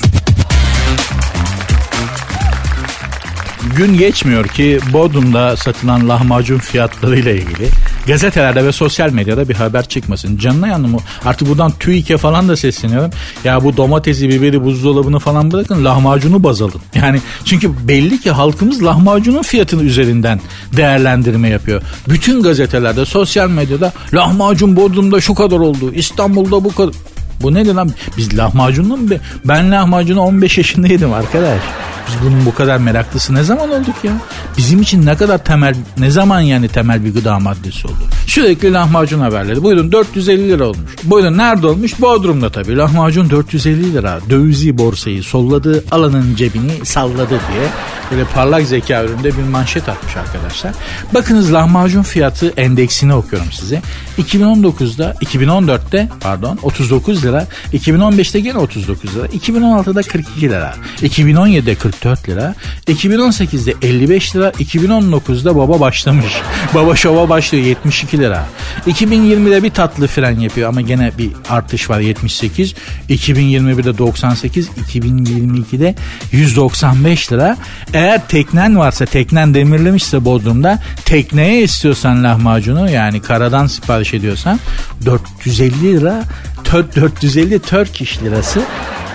[3.76, 7.68] Gün geçmiyor ki Bodrum'da satılan lahmacun fiyatlarıyla ilgili
[8.06, 10.36] gazetelerde ve sosyal medyada bir haber çıkmasın.
[10.36, 13.10] Canına yandım Artık buradan TÜİK'e falan da sesleniyorum.
[13.44, 16.80] Ya bu domatesi, biberi, buzdolabını falan bırakın lahmacunu baz alın.
[16.94, 20.40] Yani çünkü belli ki halkımız lahmacunun fiyatını üzerinden
[20.76, 21.82] değerlendirme yapıyor.
[22.08, 25.92] Bütün gazetelerde, sosyal medyada lahmacun Bodrum'da şu kadar oldu.
[25.94, 26.94] İstanbul'da bu kadar.
[27.42, 27.90] Bu ne lan?
[28.16, 29.08] Biz lahmacunlu mu?
[29.44, 31.60] Ben lahmacunu 15 yaşındaydım arkadaş.
[32.08, 34.12] Biz bunun bu kadar meraklısı ne zaman olduk ya?
[34.56, 38.04] Bizim için ne kadar temel, ne zaman yani temel bir gıda maddesi oldu?
[38.26, 39.62] Sürekli lahmacun haberleri.
[39.62, 40.90] Buyurun 450 lira olmuş.
[41.04, 42.00] Buyurun nerede olmuş?
[42.00, 42.76] Bodrum'da tabii.
[42.76, 44.20] Lahmacun 450 lira.
[44.30, 47.68] Dövizi borsayı solladı, alanın cebini salladı diye
[48.12, 50.72] böyle parlak zeka üründe bir manşet atmış arkadaşlar.
[51.14, 53.82] Bakınız lahmacun fiyatı endeksini okuyorum size.
[54.18, 62.54] 2019'da, 2014'te pardon 39 lira, 2015'te gene 39 lira, 2016'da 42 lira, 2017'de 44 lira,
[62.86, 66.32] 2018'de 55 lira, 2019'da baba başlamış.
[66.74, 68.46] baba şova başlıyor 72 lira.
[68.86, 72.74] 2020'de bir tatlı fren yapıyor ama gene bir artış var 78.
[73.10, 75.94] 2021'de 98, 2022'de
[76.32, 77.56] 195 lira.
[77.94, 84.60] Eğer teknen varsa teknen demirlemişse Bodrum'da tekneye istiyorsan lahmacunu yani karadan sipariş ediyorsan
[85.06, 86.24] 450 lira
[86.72, 88.62] 450 Turkish lirası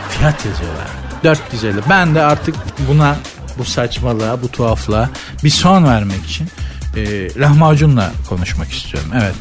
[0.10, 1.07] fiyat yazıyorlar.
[1.24, 1.78] 450.
[1.90, 2.56] Ben de artık
[2.90, 3.16] buna
[3.58, 5.10] bu saçmalığa, bu tuhaflığa
[5.44, 6.48] bir son vermek için
[6.96, 9.10] e, lahmacunla konuşmak istiyorum.
[9.14, 9.36] Evet.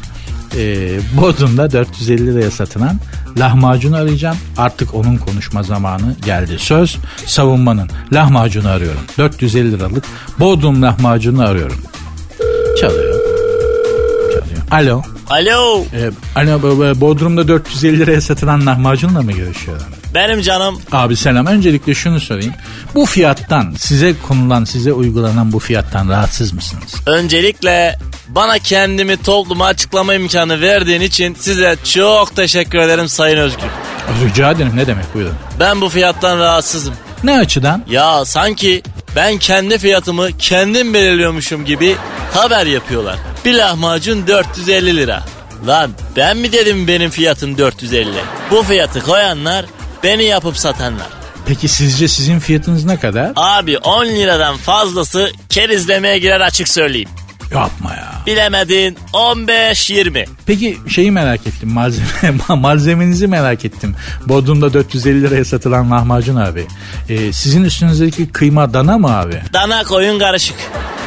[0.57, 2.99] E, Bodrum'da 450 liraya satılan
[3.37, 4.37] lahmacun arayacağım.
[4.57, 6.59] Artık onun konuşma zamanı geldi.
[6.59, 7.89] Söz savunmanın.
[8.13, 9.01] Lahmacunu arıyorum.
[9.17, 10.03] 450 liralık
[10.39, 11.77] Bodrum lahmacunu arıyorum.
[12.81, 13.16] Çalıyor.
[14.71, 15.01] Alo.
[15.29, 15.85] Alo.
[15.93, 16.61] Ee, alo
[17.01, 19.87] Bodrum'da 450 liraya satılan lahmacunla mı görüşüyorlar?
[20.13, 20.81] Benim canım.
[20.91, 21.45] Abi selam.
[21.45, 22.53] Öncelikle şunu sorayım.
[22.95, 26.95] Bu fiyattan size konulan, size uygulanan bu fiyattan rahatsız mısınız?
[27.05, 33.67] Öncelikle bana kendimi topluma açıklama imkanı verdiğin için size çok teşekkür ederim Sayın Özgür.
[34.25, 35.35] Rica ederim ne demek buyurun.
[35.59, 36.93] Ben bu fiyattan rahatsızım.
[37.23, 37.83] Ne açıdan?
[37.89, 38.83] Ya sanki
[39.17, 41.95] ben kendi fiyatımı kendim belirliyormuşum gibi
[42.33, 43.15] haber yapıyorlar.
[43.45, 45.23] Bir lahmacun 450 lira.
[45.67, 48.09] Lan ben mi dedim benim fiyatım 450?
[48.51, 49.65] Bu fiyatı koyanlar
[50.03, 51.07] beni yapıp satanlar.
[51.45, 53.31] Peki sizce sizin fiyatınız ne kadar?
[53.35, 57.09] Abi 10 liradan fazlası kerizlemeye girer açık söyleyeyim.
[57.53, 58.13] Yapma ya.
[58.25, 60.27] Bilemedin 15-20.
[60.45, 62.05] Peki şeyi merak ettim malzeme
[62.55, 63.95] malzemenizi merak ettim.
[64.25, 66.67] Bodrum'da 450 liraya satılan lahmacun abi.
[67.09, 69.41] Ee, sizin üstünüzdeki kıyma dana mı abi?
[69.53, 70.55] Dana koyun karışık.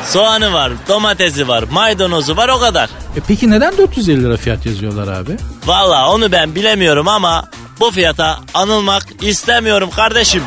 [0.07, 2.91] Soğanı var, domatesi var, maydanozu var o kadar.
[3.17, 5.37] E peki neden 450 lira fiyat yazıyorlar abi?
[5.67, 7.49] Valla onu ben bilemiyorum ama
[7.81, 10.43] bu fiyata anılmak istemiyorum kardeşim.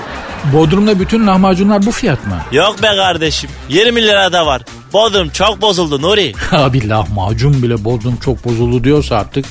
[0.54, 2.38] Bodrum'da bütün lahmacunlar bu fiyat mı?
[2.52, 3.50] Yok be kardeşim.
[3.70, 4.62] 20 lirada var.
[4.94, 6.34] Bodrum çok bozuldu Nuri.
[6.52, 9.46] Abi lahmacun bile Bodrum çok bozuldu diyorsa artık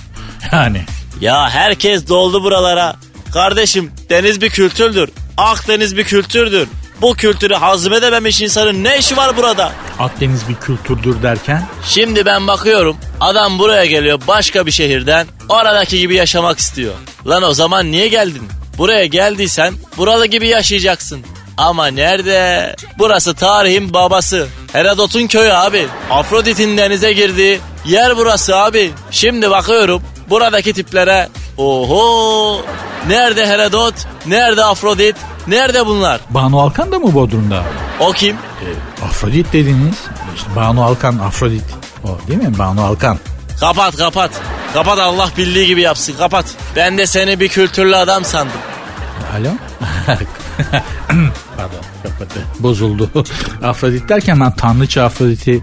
[0.52, 0.82] yani.
[1.20, 2.96] Ya herkes doldu buralara.
[3.34, 5.10] Kardeşim deniz bir kültürdür.
[5.36, 6.68] Akdeniz bir kültürdür.
[7.02, 9.72] Bu kültürü hazmedememiş insanın ne işi var burada?
[9.98, 11.66] Akdeniz bir kültürdür derken?
[11.86, 16.94] Şimdi ben bakıyorum adam buraya geliyor başka bir şehirden oradaki gibi yaşamak istiyor.
[17.26, 18.42] Lan o zaman niye geldin?
[18.78, 21.20] Buraya geldiysen buralı gibi yaşayacaksın.
[21.56, 22.76] Ama nerede?
[22.98, 24.46] Burası tarihin babası.
[24.72, 25.86] Herodot'un köyü abi.
[26.10, 28.90] Afrodit'in denize girdiği yer burası abi.
[29.10, 31.28] Şimdi bakıyorum buradaki tiplere.
[31.56, 32.60] Oho!
[33.08, 33.94] Nerede Herodot?
[34.26, 35.16] Nerede Afrodit?
[35.46, 36.20] Nerede bunlar?
[36.30, 37.62] Banu Alkan da mı Bodrum'da?
[38.00, 38.36] O kim?
[38.36, 39.94] E, Afrodit dediniz.
[40.36, 41.64] İşte Banu Alkan Afrodit.
[42.04, 42.58] O değil mi?
[42.58, 43.18] Banu Alkan.
[43.62, 44.30] Kapat kapat.
[44.74, 46.44] Kapat Allah bildiği gibi yapsın kapat.
[46.76, 48.56] Ben de seni bir kültürlü adam sandım.
[49.36, 49.48] Alo?
[51.56, 52.40] Pardon kapattı.
[52.58, 53.10] Bozuldu.
[53.62, 55.60] Afrodit derken ben tanrıça Afrodit'i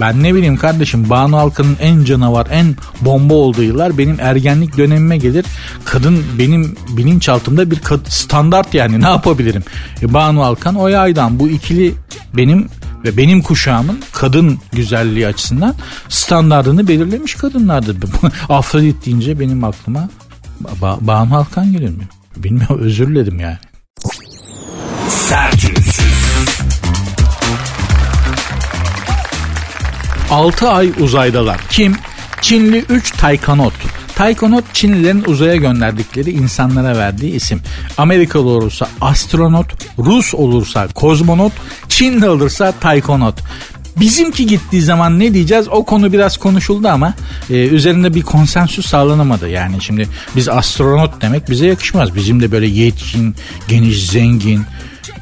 [0.00, 5.16] ben ne bileyim kardeşim Banu Alkan'ın en canavar en bomba olduğu yıllar benim ergenlik dönemime
[5.16, 5.46] gelir.
[5.84, 9.62] Kadın benim bilinçaltımda bir standart yani ne yapabilirim?
[10.02, 11.94] E, Banu Alkan Oya Aydan bu ikili
[12.34, 12.68] benim
[13.04, 15.74] ve benim kuşağımın kadın güzelliği açısından
[16.08, 17.96] standartını belirlemiş kadınlardır.
[18.48, 20.08] Afrodit deyince benim aklıma
[20.80, 22.08] ba Banu Alkan gelir mi?
[22.36, 23.58] Bilmiyorum özür dilerim yani.
[25.08, 26.04] Sertünsüz.
[30.30, 31.60] 6 ay uzaydalar.
[31.70, 31.96] Kim?
[32.40, 33.72] Çinli 3 Taykanot.
[34.16, 37.60] Taykonot Çinlilerin uzaya gönderdikleri insanlara verdiği isim.
[37.98, 39.66] Amerikalı olursa astronot,
[39.98, 41.52] Rus olursa kozmonot,
[41.88, 43.34] Çinli olursa Taykonot.
[43.96, 47.14] Bizimki gittiği zaman ne diyeceğiz o konu biraz konuşuldu ama
[47.50, 49.48] e, üzerinde bir konsensüs sağlanamadı.
[49.48, 52.14] Yani şimdi biz astronot demek bize yakışmaz.
[52.14, 53.34] Bizim de böyle yetkin,
[53.68, 54.62] geniş, zengin,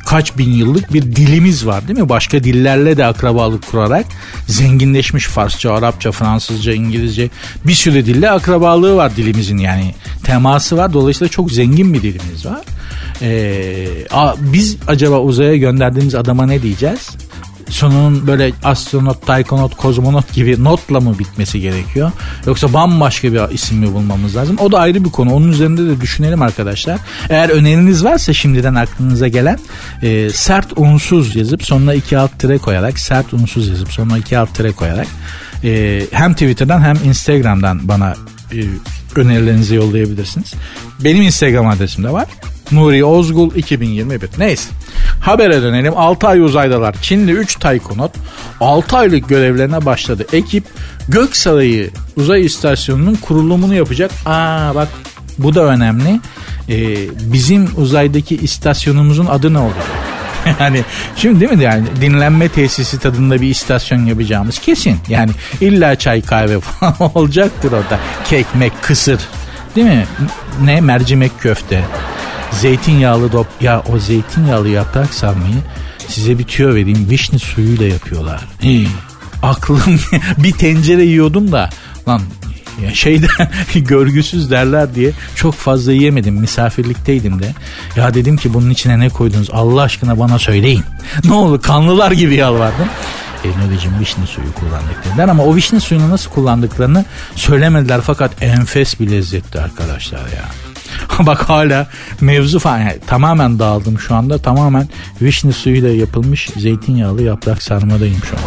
[0.06, 2.08] kaç bin yıllık bir dilimiz var değil mi?
[2.08, 4.06] Başka dillerle de akrabalık kurarak
[4.46, 7.30] zenginleşmiş Farsça, Arapça, Fransızca, İngilizce
[7.66, 10.92] bir sürü dille akrabalığı var dilimizin yani teması var.
[10.92, 12.60] Dolayısıyla çok zengin bir dilimiz var.
[13.22, 13.86] Ee,
[14.40, 17.10] biz acaba uzaya gönderdiğimiz adama ne diyeceğiz?
[17.72, 22.12] Sonunun böyle astronot, taykonot, kozmonot gibi notla mı bitmesi gerekiyor?
[22.46, 24.56] Yoksa bambaşka bir isim mi bulmamız lazım?
[24.60, 25.34] O da ayrı bir konu.
[25.34, 27.00] Onun üzerinde de düşünelim arkadaşlar.
[27.28, 29.58] Eğer öneriniz varsa şimdiden aklınıza gelen
[30.02, 34.54] e, sert unsuz yazıp sonuna iki alt tire koyarak sert unsuz yazıp sonuna iki alt
[34.54, 35.06] tire koyarak
[35.64, 38.14] e, hem Twitter'dan hem Instagram'dan bana
[38.52, 38.58] e,
[39.16, 40.54] önerilerinizi yollayabilirsiniz.
[41.04, 42.28] Benim Instagram adresim de var.
[42.72, 44.28] Nuri Ozgul 2021.
[44.38, 44.68] Neyse.
[45.22, 45.92] Habere dönelim.
[45.96, 46.94] 6 ay uzaydalar.
[47.02, 48.12] Çinli 3 taykonot
[48.60, 50.26] 6 aylık görevlerine başladı.
[50.32, 50.64] Ekip
[51.08, 54.10] Göksarayı uzay istasyonunun kurulumunu yapacak.
[54.26, 54.88] Aa bak
[55.38, 56.20] bu da önemli.
[56.68, 56.96] Ee,
[57.32, 59.84] bizim uzaydaki istasyonumuzun adı ne olacak?
[60.60, 60.82] yani
[61.16, 64.98] şimdi değil mi yani dinlenme tesisi tadında bir istasyon yapacağımız kesin.
[65.08, 65.30] Yani
[65.60, 67.98] illa çay kahve falan olacaktır orada.
[68.24, 69.20] Kekmek, kısır
[69.76, 70.06] değil mi?
[70.64, 71.84] Ne mercimek köfte.
[72.60, 75.54] Zeytinyağlı dop ya o zeytinyağlı yaprak sarmayı
[76.08, 78.40] size bir tüyo vereyim vişne suyuyla yapıyorlar.
[78.62, 78.88] Hii.
[79.42, 80.00] Aklım
[80.38, 81.70] bir tencere yiyordum da
[82.08, 82.22] lan
[82.84, 83.26] ya şeyde
[83.74, 86.34] görgüsüz derler diye çok fazla yiyemedim.
[86.34, 87.54] Misafirlikteydim de.
[87.96, 90.84] Ya dedim ki bunun içine ne koydunuz Allah aşkına bana söyleyin.
[91.24, 92.88] ne olur kanlılar gibi yalvardım.
[93.44, 99.00] E, Nuri'cim vişne suyu kullandık dediler ama o vişne suyunu nasıl kullandıklarını söylemediler fakat enfes
[99.00, 100.71] bir lezzetti arkadaşlar ya.
[101.18, 101.86] Bak hala
[102.20, 104.38] mevzu falan yani tamamen dağıldım şu anda.
[104.38, 104.88] Tamamen
[105.22, 108.42] vişne suyuyla yapılmış zeytinyağlı yaprak sarmadayım şu an.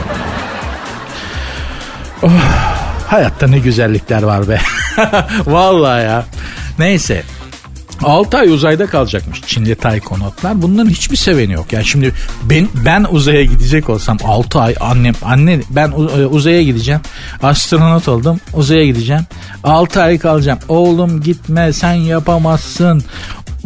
[2.21, 2.31] Oh,
[3.07, 4.59] hayatta ne güzellikler var be.
[5.45, 6.25] Vallahi ya.
[6.79, 7.23] Neyse
[8.03, 10.61] 6 ay uzayda kalacakmış Çinli taykonotlar.
[10.61, 11.73] Bunların hiçbir seveni yok.
[11.73, 17.01] Yani şimdi ben ben uzaya gidecek olsam 6 ay annem anne ben e, uzaya gideceğim.
[17.43, 18.39] Astronot oldum.
[18.53, 19.23] Uzaya gideceğim.
[19.63, 20.59] 6 ay kalacağım.
[20.67, 23.03] Oğlum gitme sen yapamazsın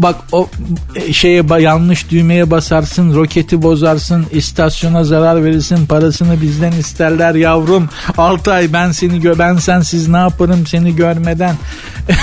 [0.02, 0.50] bak o
[0.96, 7.90] e, şeye yanlış düğmeye basarsın, roketi bozarsın, istasyona zarar verirsin, parasını bizden isterler yavrum.
[8.18, 11.56] 6 ay ben seni gö ben sensiz ne yaparım seni görmeden.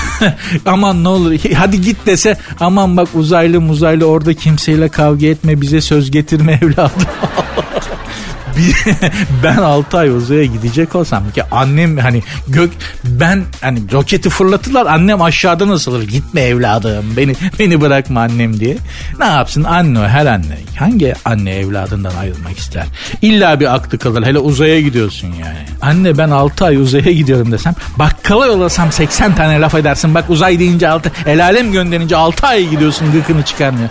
[0.66, 5.80] aman ne olur hadi git dese aman bak uzaylı muzaylı orada kimseyle kavga etme bize
[5.80, 7.02] söz getirme evladım.
[9.42, 12.70] ben 6 ay uzaya gidecek olsam ki annem hani gök
[13.04, 18.76] ben hani roketi fırlatırlar annem aşağıda nasıl gitme evladım beni beni bırakma annem diye.
[19.18, 22.84] Ne yapsın anne her anne hangi anne evladından ayrılmak ister?
[23.22, 25.58] İlla bir aklı kalır hele uzaya gidiyorsun yani.
[25.82, 30.58] Anne ben 6 ay uzaya gidiyorum desem bakkala yollasam 80 tane laf edersin bak uzay
[30.58, 33.88] deyince 6 el alem gönderince 6 ay gidiyorsun gıkını çıkarmıyor.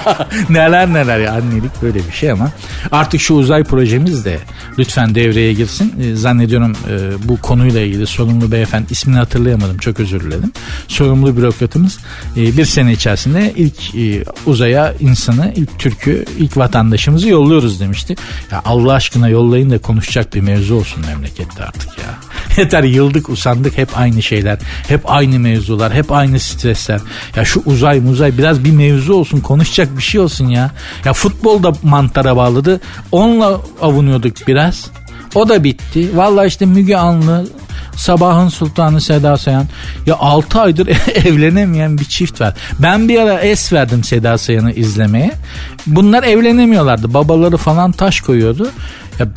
[0.50, 2.50] neler neler ya annelik böyle bir şey ama
[2.92, 4.38] artık şu uzay projemiz beyefendimiz de
[4.78, 5.94] lütfen devreye girsin.
[6.00, 10.52] E, zannediyorum e, bu konuyla ilgili sorumlu beyefendi ismini hatırlayamadım çok özür dilerim.
[10.88, 11.98] Sorumlu bürokratımız
[12.36, 18.16] e, bir sene içerisinde ilk e, uzaya insanı, ilk Türk'ü, ilk vatandaşımızı yolluyoruz demişti.
[18.50, 22.25] Ya Allah aşkına yollayın da konuşacak bir mevzu olsun memlekette artık ya.
[22.62, 24.58] Yeter yıldık usandık hep aynı şeyler.
[24.88, 25.94] Hep aynı mevzular.
[25.94, 27.00] Hep aynı stresler.
[27.36, 29.40] Ya şu uzay muzay biraz bir mevzu olsun.
[29.40, 30.70] Konuşacak bir şey olsun ya.
[31.04, 32.80] Ya futbol da mantara bağladı.
[33.12, 34.90] Onunla avunuyorduk biraz.
[35.34, 36.16] O da bitti.
[36.16, 37.46] Valla işte Müge Anlı
[37.96, 39.66] Sabahın Sultanı Seda Sayan.
[40.06, 40.88] Ya 6 aydır
[41.24, 42.54] evlenemeyen bir çift var.
[42.78, 45.32] Ben bir ara es verdim Seda Sayan'ı izlemeye.
[45.86, 47.14] Bunlar evlenemiyorlardı.
[47.14, 48.70] Babaları falan taş koyuyordu.
[49.18, 49.28] Ya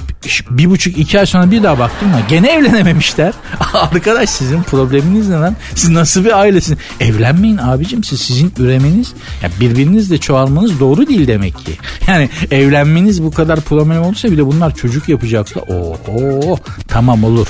[0.50, 3.34] bir buçuk iki ay sonra bir daha baktım ya gene evlenememişler.
[3.74, 5.56] Arkadaş sizin probleminiz ne lan?
[5.76, 6.80] Siz nasıl bir ailesiniz?
[7.00, 9.14] Evlenmeyin abicim siz sizin üremeniz
[9.44, 11.72] ya birbirinizle çoğalmanız doğru değil demek ki.
[12.08, 17.48] Yani evlenmeniz bu kadar problem olursa bile bunlar çocuk yapacaksa oho tamam olur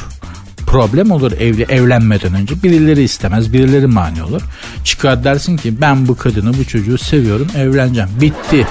[0.69, 2.63] problem olur evli evlenmeden önce.
[2.63, 4.41] Birileri istemez, birileri mani olur.
[4.83, 8.09] Çıkar dersin ki ben bu kadını, bu çocuğu seviyorum, evleneceğim.
[8.21, 8.67] Bitti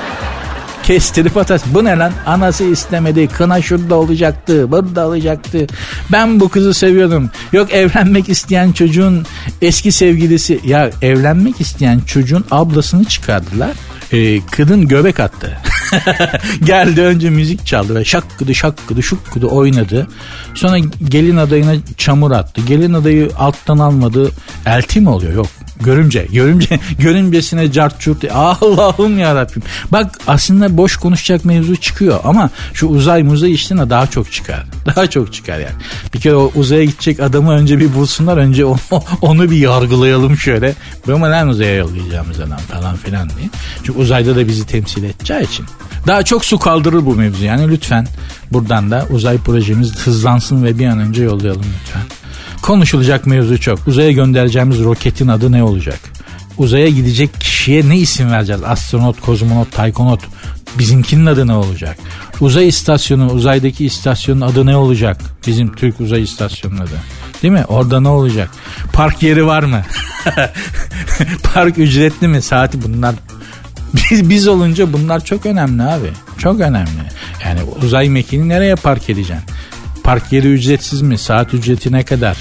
[0.89, 1.75] kestirip atarsın.
[1.75, 2.13] Bu ne lan?
[2.27, 3.29] Anası istemedi.
[3.29, 4.71] Kına şurada olacaktı.
[4.71, 5.67] Burada olacaktı.
[6.13, 7.31] Ben bu kızı seviyordum.
[7.53, 9.27] Yok evlenmek isteyen çocuğun
[9.63, 10.61] eski sevgilisi.
[10.65, 13.71] Ya evlenmek isteyen çocuğun ablasını çıkardılar.
[14.13, 15.59] Ee, kadın göbek attı.
[16.65, 20.07] Geldi önce müzik çaldı ve şakkıdı şakkıdı şukkıdı oynadı.
[20.55, 22.61] Sonra gelin adayına çamur attı.
[22.67, 24.31] Gelin adayı alttan almadı.
[24.67, 25.33] Elti mi oluyor?
[25.33, 25.47] Yok
[25.81, 28.25] Görümce, görümce, görümcesine cart çurt.
[28.35, 29.63] Allah'ım ya Rabbim.
[29.93, 34.65] Bak aslında boş konuşacak mevzu çıkıyor ama şu uzay muzay işine daha çok çıkar.
[34.87, 35.75] Daha çok çıkar yani.
[36.15, 38.37] Bir kere o uzaya gidecek adamı önce bir bulsunlar.
[38.37, 38.79] Önce onu,
[39.21, 40.75] onu bir yargılayalım şöyle.
[41.07, 43.51] Mu lan uzaya yollayacağımız adam falan filan diye.
[43.85, 45.67] Çünkü uzayda da bizi temsil edeceği için.
[46.07, 48.07] Daha çok su kaldırır bu mevzu yani lütfen
[48.53, 52.03] buradan da uzay projemiz hızlansın ve bir an önce yollayalım lütfen.
[52.63, 53.89] Konuşulacak mevzu çok.
[53.89, 56.01] Uzaya göndereceğimiz roketin adı ne olacak?
[56.59, 58.63] Uzaya gidecek kişiye ne isim vereceğiz?
[58.63, 60.21] Astronot, kozmonot, taykonot.
[60.79, 61.99] Bizimkinin adı ne olacak?
[62.41, 65.21] Uzay istasyonu, uzaydaki istasyonun adı ne olacak?
[65.47, 67.01] Bizim Türk Uzay İstasyonu'nun adı.
[67.43, 67.65] Değil mi?
[67.69, 68.51] Orada ne olacak?
[68.93, 69.83] Park yeri var mı?
[71.55, 72.43] Park ücretli mi?
[72.43, 73.15] Saati bunlar
[73.95, 76.11] biz, biz olunca bunlar çok önemli abi.
[76.39, 76.91] Çok önemli.
[77.45, 79.45] Yani uzay mekiğini nereye park edeceksin?
[80.05, 81.19] Park yeri ücretsiz mi?
[81.19, 82.37] Saat ücreti ne kadar?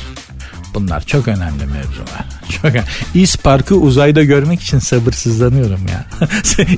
[0.78, 2.26] Bunlar çok önemli mevzular.
[2.50, 2.86] Çok önemli.
[3.16, 6.06] East Park'ı uzayda görmek için sabırsızlanıyorum ya.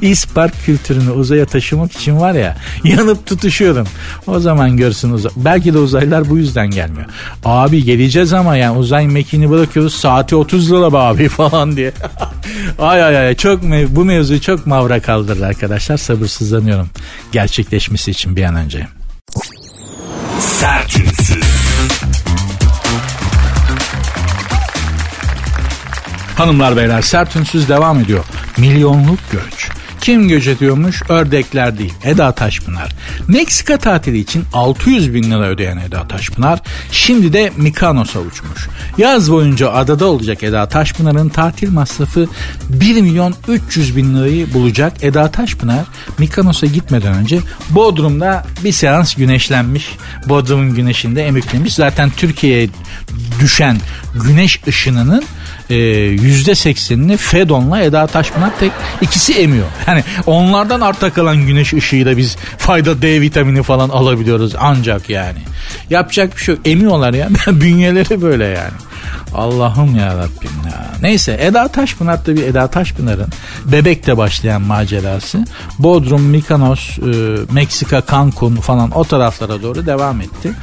[0.10, 3.88] East Park kültürünü uzaya taşımak için var ya yanıp tutuşuyorum.
[4.28, 5.32] O zaman görsün uzay.
[5.36, 7.06] Belki de uzaylılar bu yüzden gelmiyor.
[7.46, 11.92] Abi geleceğiz ama yani uzay mekiğini bırakıyoruz saati 30 lira abi falan diye.
[12.80, 15.98] ay ay ay çok mev- bu mevzuyu çok mavra kaldırır arkadaşlar.
[15.98, 16.90] Sabırsızlanıyorum
[17.32, 18.88] gerçekleşmesi için bir an önce.
[20.40, 21.19] Sertünsüz.
[26.40, 28.26] Hanımlar beyler sert ünsüz devam ediyor.
[28.58, 29.70] Milyonluk göç.
[30.02, 31.02] Kim göç ediyormuş?
[31.10, 31.94] Ördekler değil.
[32.04, 32.96] Eda Taşpınar.
[33.28, 36.60] Meksika tatili için 600 bin lira ödeyen Eda Taşpınar
[36.92, 38.68] şimdi de Mikonos'a uçmuş.
[38.98, 42.28] Yaz boyunca adada olacak Eda Taşpınar'ın tatil masrafı
[42.70, 45.04] 1 milyon 300 bin lirayı bulacak.
[45.04, 45.86] Eda Taşpınar
[46.18, 49.98] Mikonos'a gitmeden önce Bodrum'da bir seans güneşlenmiş.
[50.26, 51.74] Bodrum'un güneşinde emeklemiş.
[51.74, 52.70] Zaten Türkiye'ye
[53.40, 53.78] düşen
[54.24, 55.24] güneş ışınının
[55.76, 59.68] yüzde seksenini Fedon'la Eda Taşpınar tek ikisi emiyor.
[59.88, 65.40] Yani onlardan arta kalan güneş ışığıyla biz fayda D vitamini falan alabiliyoruz ancak yani.
[65.90, 66.68] Yapacak bir şey yok.
[66.68, 67.30] Emiyorlar ya.
[67.48, 68.89] Bünyeleri böyle yani.
[69.36, 70.86] Allah'ım ya Rabbim ya.
[71.02, 73.28] Neyse Eda Taşpınar da bir Eda Taşpınar'ın
[73.66, 75.46] Bebek'te başlayan macerası
[75.80, 77.04] Bodrum, Mikonos, e,
[77.54, 80.54] Meksika, Cancun falan o taraflara doğru devam etti.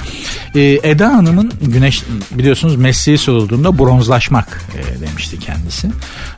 [0.55, 5.91] E, Eda Hanım'ın güneş biliyorsunuz mesleği sorulduğunda bronzlaşmak e, demişti kendisi.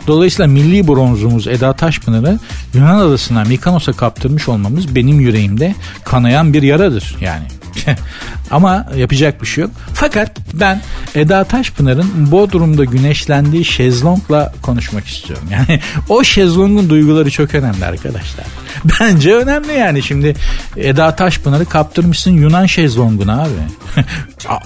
[0.07, 2.39] Dolayısıyla milli bronzumuz Eda Taşpınar'ı
[2.75, 7.58] Yunan adasına Mikonos'a kaptırmış olmamız benim yüreğimde kanayan bir yaradır yani.
[8.51, 9.71] Ama yapacak bir şey yok.
[9.95, 10.83] Fakat ben
[11.15, 15.45] Eda Taşpınar'ın Bodrum'da güneşlendiği şezlongla konuşmak istiyorum.
[15.53, 18.47] Yani o şezlongun duyguları çok önemli arkadaşlar.
[19.01, 20.03] Bence önemli yani.
[20.03, 20.35] Şimdi
[20.77, 23.51] Eda Taşpınar'ı kaptırmışsın Yunan şezlonguna abi.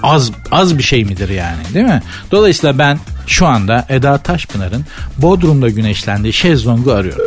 [0.03, 2.03] az az bir şey midir yani değil mi?
[2.31, 4.85] Dolayısıyla ben şu anda Eda Taşpınar'ın
[5.18, 7.25] Bodrum'da güneşlendiği şezlongu arıyorum.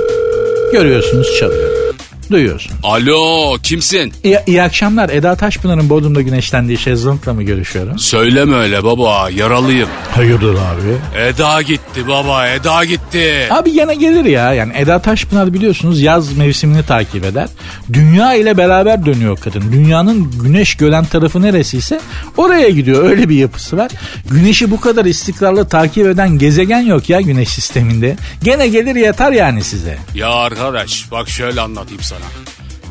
[0.71, 1.84] Görüyorsunuz çalıyor.
[2.31, 2.71] Duyuyorsun.
[2.83, 4.13] Alo kimsin?
[4.23, 5.09] İyi, iyi akşamlar.
[5.09, 7.99] Eda Taşpınar'ın Bodrum'da güneşlendiği şezlongla mı görüşüyorum?
[7.99, 9.89] Söyleme öyle baba yaralıyım.
[10.11, 11.19] Hayırdır abi?
[11.21, 13.47] Eda gitti baba Eda gitti.
[13.49, 14.53] Abi gene gelir ya.
[14.53, 17.47] Yani Eda Taşpınar biliyorsunuz yaz mevsimini takip eder.
[17.93, 19.71] Dünya ile beraber dönüyor kadın.
[19.71, 21.99] Dünyanın güneş gölen tarafı neresiyse
[22.37, 23.09] oraya gidiyor.
[23.09, 23.91] Öyle bir yapısı var.
[24.31, 28.15] Güneşi bu kadar istikrarlı takip eden gezegen yok ya güneş sisteminde.
[28.43, 29.97] Gene gelir yatar yani size.
[30.15, 32.14] Ya arkadaş bak şöyle anlatayım sana.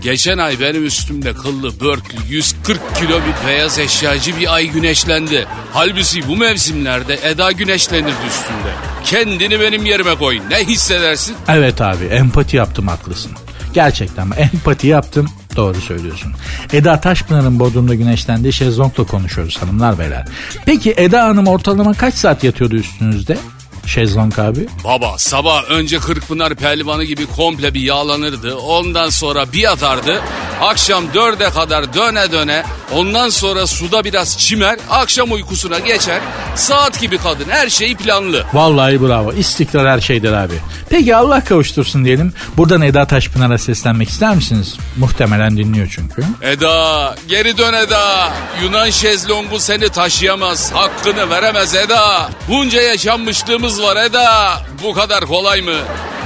[0.03, 5.47] Geçen ay benim üstümde kıllı börklü 140 kilo bir beyaz eşyacı bir ay güneşlendi.
[5.73, 8.73] Halbuki bu mevsimlerde Eda güneşlenirdi üstünde.
[9.05, 10.41] Kendini benim yerime koy.
[10.51, 11.37] Ne hissedersin?
[11.49, 13.33] Evet abi empati yaptım haklısın.
[13.75, 16.33] Gerçekten empati yaptım doğru söylüyorsun.
[16.73, 20.25] Eda Taşpınar'ın Bodrum'da güneşlendiği şezlongla konuşuyoruz hanımlar beyler.
[20.67, 23.39] Peki Eda Hanım ortalama kaç saat yatıyordu üstünüzde?
[23.87, 24.67] Şezlong abi.
[24.85, 28.55] Baba sabah önce Kırkpınar pehlivanı gibi komple bir yağlanırdı.
[28.57, 30.21] Ondan sonra bir atardı.
[30.63, 32.65] Akşam dörde kadar döne döne.
[32.93, 34.79] Ondan sonra suda biraz çimer.
[34.91, 36.21] Akşam uykusuna geçer.
[36.57, 38.45] Saat gibi kadın her şeyi planlı.
[38.53, 39.33] Vallahi bravo.
[39.33, 40.55] İstikrar her şeydir abi.
[40.91, 42.33] Peki Allah kavuştursun diyelim.
[42.57, 44.77] Buradan Eda Taşpınar'a seslenmek ister misiniz?
[44.97, 46.25] Muhtemelen dinliyor çünkü.
[46.43, 48.33] Eda geri dön Eda.
[48.63, 50.73] Yunan şezlongu seni taşıyamaz.
[50.73, 52.31] Hakkını veremez Eda.
[52.49, 54.53] Bunca yaşanmışlığımız var Eda.
[54.83, 55.75] Bu kadar kolay mı?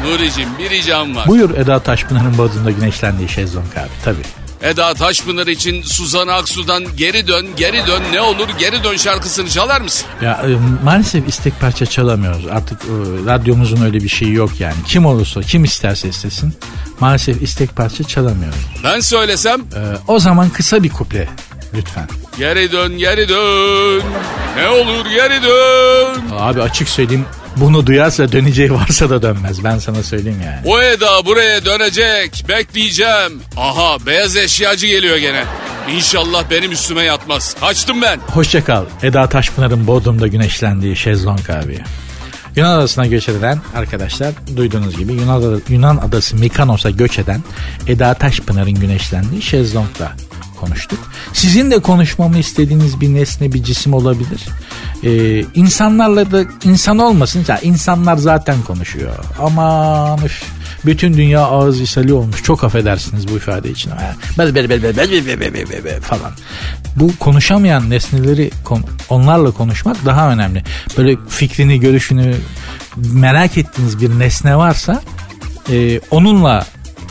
[0.04, 1.26] Nuri'cim bir ricam var.
[1.28, 4.22] Buyur Eda Taşpınar'ın Bodrum'da güneşlendiği şezlong abi tabii.
[4.62, 9.80] Eda Taşpınar için Suzan Aksu'dan geri dön geri dön ne olur geri dön şarkısını çalar
[9.80, 10.06] mısın?
[10.22, 10.48] Ya e,
[10.84, 12.46] maalesef istek parça çalamıyoruz.
[12.46, 12.86] Artık e,
[13.26, 14.74] radyomuzun öyle bir şeyi yok yani.
[14.86, 16.54] Kim olursa kim isterse istesin.
[17.00, 18.58] Maalesef istek parça çalamıyoruz.
[18.84, 21.28] Ben söylesem E, o zaman kısa bir kuple
[21.74, 22.08] lütfen.
[22.38, 24.02] geri dön geri dön
[24.56, 26.22] ne olur geri dön.
[26.38, 27.26] Abi açık söyleyeyim
[27.56, 29.64] bunu duyarsa döneceği varsa da dönmez.
[29.64, 30.60] Ben sana söyleyeyim yani.
[30.64, 33.42] O Eda buraya dönecek bekleyeceğim.
[33.56, 35.44] Aha beyaz eşyacı geliyor gene.
[35.96, 37.56] İnşallah benim üstüme yatmaz.
[37.60, 38.20] Kaçtım ben.
[38.26, 38.84] Hoşça kal.
[39.02, 41.78] Eda Taşpınar'ın Bodrum'da güneşlendiği şezlong abi.
[42.56, 47.42] Yunan adasına göç eden arkadaşlar duyduğunuz gibi Yunan, adası, Yunan adası Mikanos'a göç eden
[47.86, 50.12] Eda Taşpınar'ın güneşlendiği şezlongda
[50.60, 50.98] konuştuk.
[51.32, 54.40] Sizin de konuşmamı istediğiniz bir nesne, bir cisim olabilir.
[55.04, 57.44] Ee, insanlarla da insan olmasın.
[57.48, 59.14] Ya insanlar zaten konuşuyor.
[59.38, 60.42] Aman üf.
[60.86, 62.42] Bütün dünya ağız ishali olmuş.
[62.42, 63.90] Çok affedersiniz bu ifade için.
[63.90, 66.32] Ee, bel bel bel bel bel bel bel falan.
[66.96, 68.50] Bu konuşamayan nesneleri
[69.08, 70.64] onlarla konuşmak daha önemli.
[70.98, 72.36] Böyle fikrini, görüşünü
[72.96, 75.02] merak ettiğiniz bir nesne varsa
[75.70, 76.66] e, onunla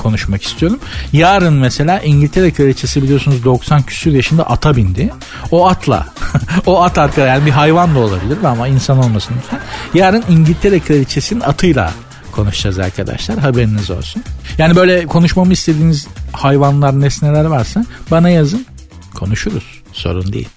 [0.08, 0.80] konuşmak istiyorum.
[1.14, 5.14] Yarın mesela İngiltere kraliçesi biliyorsunuz 90 küsür yaşında ata bindi.
[5.52, 6.08] O atla
[6.66, 9.60] o at arka yani bir hayvan da olabilir ama insan olmasın lütfen.
[9.94, 11.94] Yarın İngiltere kraliçesinin atıyla
[12.32, 14.24] konuşacağız arkadaşlar haberiniz olsun.
[14.58, 18.66] Yani böyle konuşmamı istediğiniz hayvanlar nesneler varsa bana yazın
[19.16, 20.50] konuşuruz sorun değil.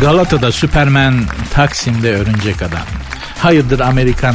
[0.00, 1.14] Galata'da Süpermen,
[1.54, 2.99] Taksim'de Örümcek Adam.
[3.42, 4.34] Hayırdır Amerikan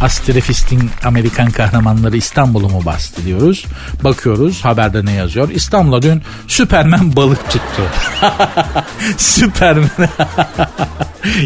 [0.00, 3.64] astrefistin Amerikan kahramanları İstanbul'u mu bastı diyoruz.
[4.04, 5.48] Bakıyoruz haberde ne yazıyor.
[5.50, 7.82] İstanbul'a dün Süpermen balık tuttu.
[9.16, 9.88] Süpermen.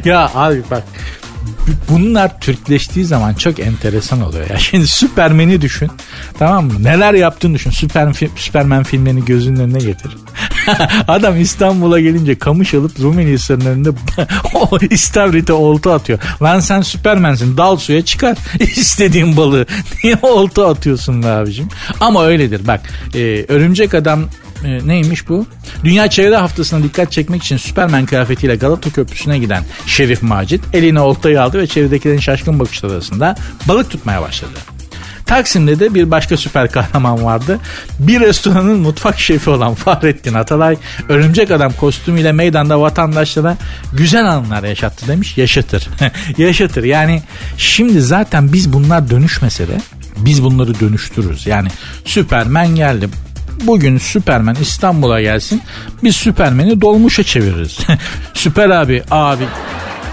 [0.04, 0.82] ya abi bak
[1.88, 4.58] bunlar Türkleştiği zaman çok enteresan oluyor ya.
[4.58, 5.90] Şimdi Süpermen'i düşün.
[6.38, 6.84] Tamam mı?
[6.84, 7.70] Neler yaptığını düşün.
[7.70, 10.16] Süper, Süpermen filmlerini gözünün önüne getir.
[11.08, 13.38] Adam İstanbul'a gelince kamış alıp Rumeli
[14.54, 16.18] o istavrite olta atıyor.
[16.42, 19.66] Lan sen Süpermensin dal suya çıkar istediğin balığı.
[20.04, 21.68] Niye olta atıyorsun be abicim?
[22.00, 22.80] Ama öyledir bak
[23.14, 24.24] e, örümcek adam
[24.64, 25.46] e, neymiş bu?
[25.84, 31.42] Dünya Çevre Haftası'na dikkat çekmek için Süpermen kıyafetiyle Galata Köprüsü'ne giden Şerif Macit eline oltayı
[31.42, 33.36] aldı ve çevredekilerin şaşkın bakışları arasında
[33.68, 34.58] balık tutmaya başladı.
[35.28, 37.58] Taksim'de de bir başka süper kahraman vardı.
[37.98, 40.76] Bir restoranın mutfak şefi olan Fahrettin Atalay
[41.08, 43.56] örümcek adam kostümüyle meydanda vatandaşlara
[43.92, 45.38] güzel anlar yaşattı demiş.
[45.38, 45.88] Yaşatır.
[46.38, 46.84] yaşatır.
[46.84, 47.22] Yani
[47.56, 49.80] şimdi zaten biz bunlar dönüşmese de
[50.16, 51.46] biz bunları dönüştürürüz.
[51.46, 51.68] Yani
[52.04, 53.08] Süpermen geldi
[53.64, 55.62] bugün Süpermen İstanbul'a gelsin
[56.04, 57.78] biz Süpermen'i dolmuşa çeviririz.
[58.34, 59.44] Süper abi abi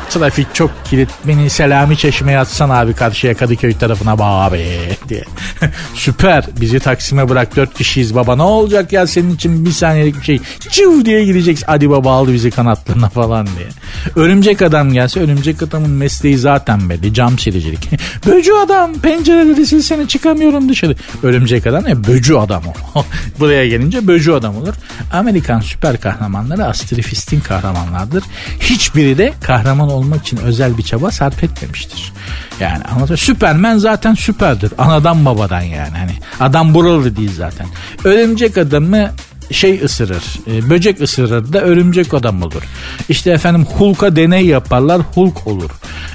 [0.10, 1.10] Trafik çok kilit.
[1.28, 4.66] Beni Selami Çeşme'ye atsan abi karşıya Kadıköy tarafına bak abi
[5.10, 5.24] diye.
[5.94, 6.46] Süper.
[6.62, 7.56] Bizi Taksim'e bırak.
[7.56, 8.36] Dört kişiyiz baba.
[8.36, 10.40] Ne olacak ya senin için bir saniyelik bir şey.
[10.70, 11.66] Çiv diye gideceksin.
[11.68, 13.68] Hadi baba aldı bizi kanatlarına falan diye.
[14.16, 17.14] Örümcek adam gelse örümcek adamın mesleği zaten belli.
[17.14, 17.90] Cam silicilik.
[18.26, 18.94] böcü adam.
[18.94, 20.96] Pencereleri silsene çıkamıyorum dışarı.
[21.24, 22.04] Örümcek adam ne?
[22.04, 22.64] Böcü adam
[22.96, 23.06] o.
[23.40, 24.74] Buraya gelince böcü adam olur.
[25.14, 28.24] Amerikan süper kahramanları astrifistin kahramanlardır.
[28.60, 32.14] Hiçbiri de kahraman olmak için özel bir çaba sarf etmemiştir.
[32.60, 33.18] Yani anlatıyor.
[33.18, 34.72] Süpermen zaten süperdir.
[34.78, 35.98] Anadan babadan yani.
[35.98, 37.68] Hani adam buralı değil zaten.
[38.04, 39.12] Örümcek adamı
[39.52, 40.24] şey ısırır.
[40.48, 42.64] E, böcek ısırır da örümcek adam olur.
[43.10, 45.02] İşte efendim Hulk'a deney yaparlar.
[45.16, 45.70] Hulk olur.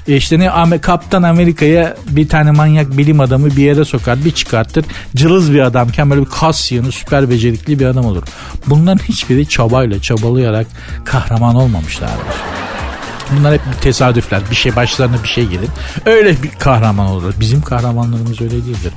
[0.08, 4.84] E işte ne Kaptan Amerika'ya bir tane manyak bilim adamı bir yere sokar bir çıkartır.
[5.16, 8.22] Cılız bir adamken böyle bir kas yığını süper becerikli bir adam olur.
[8.66, 10.66] Bunların hiçbiri çabayla çabalayarak
[11.04, 12.36] kahraman olmamışlardır.
[13.38, 14.40] Bunlar hep tesadüfler.
[14.50, 15.68] Bir şey başlarına bir şey gelir.
[16.06, 17.34] Öyle bir kahraman olur.
[17.40, 18.92] Bizim kahramanlarımız öyle değildir.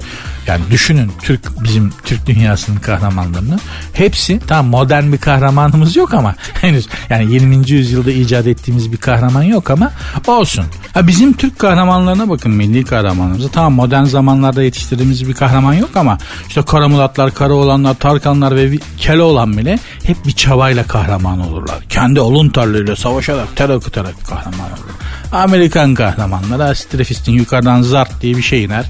[0.47, 3.59] Yani düşünün Türk bizim Türk dünyasının kahramanlarını.
[3.93, 7.69] Hepsi tam modern bir kahramanımız yok ama henüz yani 20.
[7.69, 9.91] yüzyılda icat ettiğimiz bir kahraman yok ama
[10.27, 10.65] olsun.
[10.93, 13.49] Ha bizim Türk kahramanlarına bakın milli kahramanlarımıza.
[13.49, 16.17] Tamam modern zamanlarda yetiştirdiğimiz bir kahraman yok ama
[16.47, 18.79] işte Kara Muratlar, Kara olanlar, Tarkanlar ve
[19.19, 21.83] olan bile hep bir çabayla kahraman olurlar.
[21.89, 24.93] Kendi olun tarlığıyla savaşarak, ter akıtarak kahraman olur.
[25.31, 28.85] Amerikan kahramanları Astrefist'in yukarıdan zart diye bir şey iner.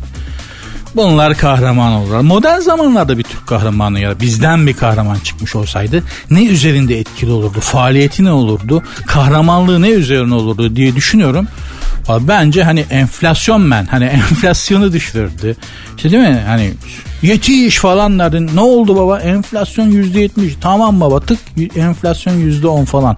[0.96, 2.20] Bunlar kahraman olurlar.
[2.20, 7.60] Modern zamanlarda bir Türk kahramanı ya bizden bir kahraman çıkmış olsaydı ne üzerinde etkili olurdu?
[7.60, 8.84] Faaliyeti ne olurdu?
[9.06, 11.48] Kahramanlığı ne üzerine olurdu diye düşünüyorum.
[12.10, 15.56] Bence hani enflasyon ben hani enflasyonu düşürürdü.
[15.98, 16.44] İşte değil mi?
[16.48, 16.74] Hani
[17.24, 18.50] yetiş falan derdin.
[18.56, 19.20] Ne oldu baba?
[19.20, 20.54] Enflasyon yüzde yetmiş.
[20.62, 21.40] Tamam baba tık
[21.76, 23.18] enflasyon yüzde on falan.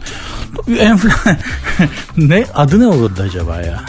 [0.79, 1.09] Enfla
[2.17, 3.81] ne adı ne olurdu acaba ya?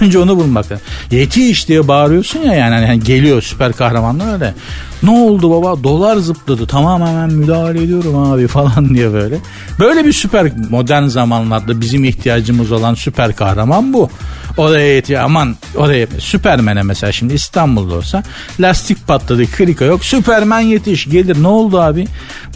[0.00, 0.86] Önce onu bulmak lazım.
[1.10, 4.54] Yetiş diye bağırıyorsun ya yani hani geliyor süper kahramanlar öyle.
[5.02, 9.38] Ne oldu baba dolar zıpladı tamam hemen müdahale ediyorum abi falan diye böyle.
[9.78, 14.10] Böyle bir süper modern zamanlarda bizim ihtiyacımız olan süper kahraman bu.
[14.56, 18.22] Oraya yetiyor aman oraya Süpermen'e mesela şimdi İstanbul'da olsa
[18.60, 22.06] lastik patladı krika yok Süpermen yetiş gelir ne oldu abi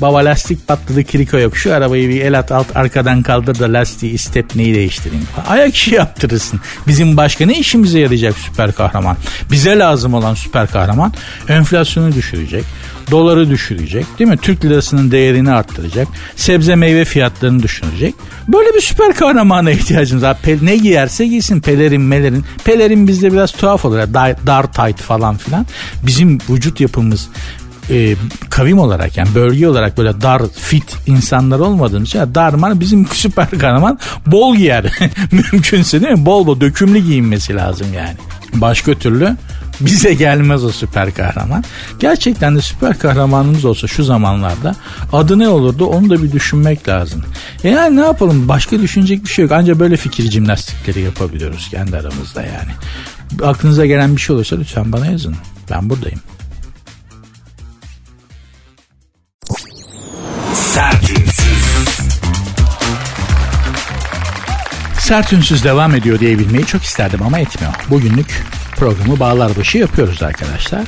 [0.00, 1.56] Baba lastik patladı kiriko yok.
[1.56, 4.16] Şu arabayı bir el at alt arkadan kaldır da lastiği
[4.54, 5.26] neyi değiştireyim.
[5.48, 6.60] Ayak işi yaptırırsın.
[6.86, 9.16] Bizim başka ne işimize yarayacak süper kahraman?
[9.50, 11.12] Bize lazım olan süper kahraman
[11.48, 12.64] enflasyonu düşürecek.
[13.10, 14.36] Doları düşürecek değil mi?
[14.36, 16.08] Türk lirasının değerini arttıracak.
[16.36, 18.14] Sebze meyve fiyatlarını düşürecek.
[18.48, 20.36] Böyle bir süper kahramana ihtiyacımız var.
[20.44, 22.44] Pe- ne giyerse giysin pelerin melerin.
[22.64, 23.98] Pelerin bizde biraz tuhaf olur.
[23.98, 25.66] Dar, dar tight falan filan.
[26.06, 27.28] Bizim vücut yapımız
[27.90, 28.14] e,
[28.50, 33.98] kavim olarak yani bölge olarak böyle dar fit insanlar olmadığımız için darman bizim süper kahraman
[34.26, 34.98] bol giyer.
[35.32, 36.26] Mümkünse değil mi?
[36.26, 38.16] Bol bol dökümlü giyinmesi lazım yani.
[38.54, 39.36] Başka türlü
[39.80, 41.64] bize gelmez o süper kahraman.
[41.98, 44.74] Gerçekten de süper kahramanımız olsa şu zamanlarda
[45.12, 47.24] adı ne olurdu onu da bir düşünmek lazım.
[47.64, 49.52] E yani ne yapalım başka düşünecek bir şey yok.
[49.52, 52.70] Ancak böyle fikir jimnastikleri yapabiliyoruz kendi aramızda yani.
[53.42, 55.36] Aklınıza gelen bir şey olursa lütfen bana yazın.
[55.70, 56.20] Ben buradayım.
[60.54, 61.46] Sertünsüz.
[64.98, 67.72] Sertünsüz devam ediyor diyebilmeyi çok isterdim ama etmiyor.
[67.90, 68.44] Bugünlük
[68.76, 70.84] programı bağlar başı yapıyoruz arkadaşlar.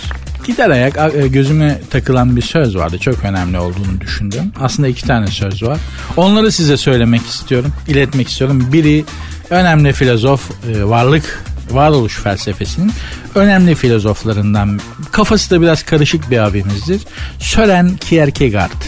[0.46, 2.98] Gider ayak e, gözüme takılan bir söz vardı.
[2.98, 4.52] Çok önemli olduğunu düşündüm.
[4.60, 5.78] Aslında iki tane söz var.
[6.16, 8.68] Onları size söylemek istiyorum, iletmek istiyorum.
[8.72, 9.04] Biri
[9.50, 12.92] önemli filozof, e, varlık varoluş felsefesinin
[13.34, 14.80] önemli filozoflarından.
[15.12, 17.02] Kafası da biraz karışık bir abimizdir.
[17.38, 18.82] Sören Kierkegaard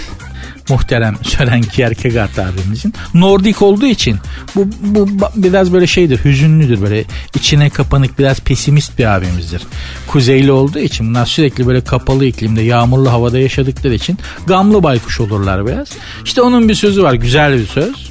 [0.71, 2.95] muhterem Sören Kierkegaard abimizin.
[3.15, 4.17] Nordik olduğu için
[4.57, 7.05] bu, bu biraz böyle şeydir hüzünlüdür böyle
[7.35, 9.63] içine kapanık biraz pesimist bir abimizdir.
[10.07, 15.67] Kuzeyli olduğu için bunlar sürekli böyle kapalı iklimde yağmurlu havada yaşadıkları için gamlı baykuş olurlar
[15.67, 15.89] biraz.
[16.25, 18.11] İşte onun bir sözü var güzel bir söz.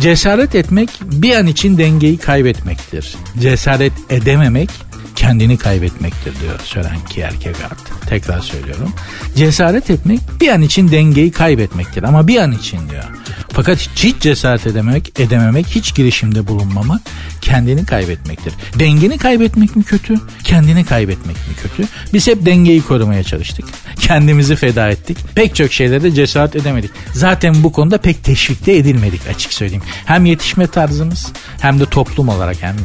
[0.00, 3.14] Cesaret etmek bir an için dengeyi kaybetmektir.
[3.40, 4.70] Cesaret edememek
[5.16, 7.78] kendini kaybetmektir diyor Sören Kierkegaard.
[8.08, 8.92] Tekrar söylüyorum.
[9.36, 13.04] Cesaret etmek bir an için dengeyi kaybetmektir ama bir an için diyor.
[13.48, 17.00] Fakat hiç cesaret edememek, edememek, hiç girişimde bulunmamak
[17.40, 18.52] kendini kaybetmektir.
[18.78, 20.14] Dengeni kaybetmek mi kötü,
[20.44, 21.88] kendini kaybetmek mi kötü?
[22.12, 23.64] Biz hep dengeyi korumaya çalıştık.
[24.00, 25.18] Kendimizi feda ettik.
[25.34, 26.90] Pek çok şeylerde cesaret edemedik.
[27.12, 29.82] Zaten bu konuda pek teşvikte edilmedik açık söyleyeyim.
[30.04, 32.76] Hem yetişme tarzımız hem de toplum olarak hem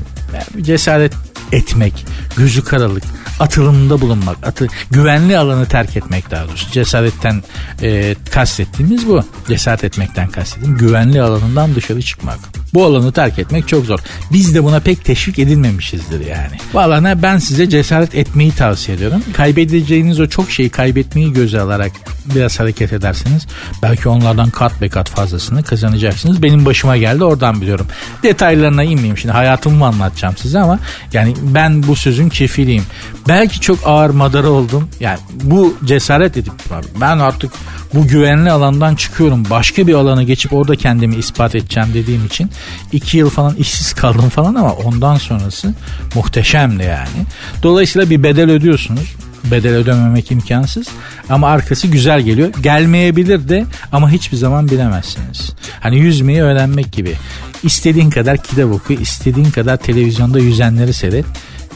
[0.62, 1.14] cesaret
[1.52, 2.06] etmek,
[2.38, 3.04] gözü karalık,
[3.40, 6.72] atılımda bulunmak, atı, güvenli alanı terk etmek daha doğrusu.
[6.72, 7.44] Cesaretten
[7.82, 9.24] e, kastettiğimiz bu.
[9.48, 12.40] Cesaret etmekten kastettiğim güvenli alanından dışarı çıkmak.
[12.74, 14.00] Bu alanı terk etmek çok zor.
[14.32, 16.58] Biz de buna pek teşvik edilmemişizdir yani.
[16.74, 19.24] Bu ben size cesaret etmeyi tavsiye ediyorum.
[19.34, 21.92] Kaybedeceğiniz o çok şeyi kaybetmeyi göze alarak
[22.26, 23.48] biraz hareket ederseniz
[23.84, 26.44] belki onlardan kat be kat fazlasını kazanacaksınız.
[26.44, 27.88] Benim başıma geldi oradan biliyorum.
[28.24, 30.80] Detaylarına inmeyeyim şimdi hayatımı anlatacağım size ama
[31.14, 32.84] yani ben bu sözün kefiliyim.
[33.28, 34.90] Belki çok ağır madara oldum.
[35.00, 36.54] Yani bu cesaret edip
[37.02, 37.52] ben artık
[37.94, 39.50] bu güvenli alandan çıkıyorum.
[39.50, 42.50] Başka bir alana geçip orada kendimi ispat edeceğim dediğim için
[42.92, 45.74] iki yıl falan işsiz kaldım falan ama ondan sonrası
[46.16, 47.26] muhteşemdi yani.
[47.64, 50.88] Dolayısıyla bir bedel ödüyorsunuz bedel ödememek imkansız
[51.30, 52.50] ama arkası güzel geliyor.
[52.62, 55.54] Gelmeyebilir de ama hiçbir zaman bilemezsiniz.
[55.80, 57.16] Hani yüzmeyi öğrenmek gibi.
[57.64, 61.26] İstediğin kadar kitap oku, istediğin kadar televizyonda yüzenleri seyret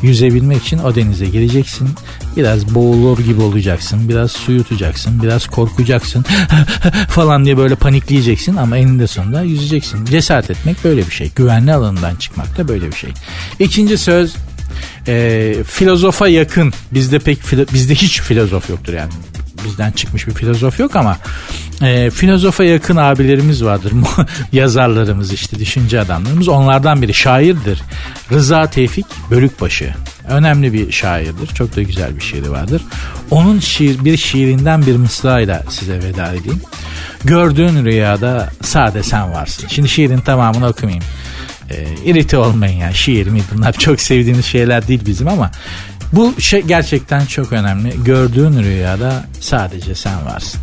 [0.01, 1.89] yüzebilmek için o denize gireceksin.
[2.37, 4.09] Biraz boğulur gibi olacaksın.
[4.09, 5.23] Biraz su yutacaksın.
[5.23, 6.25] Biraz korkacaksın
[7.09, 10.05] falan diye böyle panikleyeceksin ama eninde sonunda yüzeceksin.
[10.05, 11.31] Cesaret etmek böyle bir şey.
[11.35, 13.09] Güvenli alanından çıkmak da böyle bir şey.
[13.59, 14.35] İkinci söz
[15.07, 16.73] e, filozofa yakın.
[16.91, 17.39] Bizde pek
[17.73, 19.11] bizde hiç filozof yoktur yani
[19.65, 21.17] bizden çıkmış bir filozof yok ama
[21.81, 23.93] e, filozofa yakın abilerimiz vardır.
[24.51, 26.47] Yazarlarımız işte düşünce adamlarımız.
[26.47, 27.81] Onlardan biri şairdir.
[28.31, 29.93] Rıza Tevfik Bölükbaşı.
[30.27, 31.47] Önemli bir şairdir.
[31.47, 32.81] Çok da güzel bir şiiri vardır.
[33.31, 36.61] Onun şiir, bir şiirinden bir mısrayla size veda edeyim.
[37.23, 39.67] Gördüğün rüyada sade sen varsın.
[39.67, 41.03] Şimdi şiirin tamamını okumayayım.
[41.69, 45.51] E, irite olmayın ya şiir mi bunlar çok sevdiğimiz şeyler değil bizim ama
[46.13, 48.03] bu şey gerçekten çok önemli.
[48.03, 50.61] Gördüğün rüyada sadece sen varsın.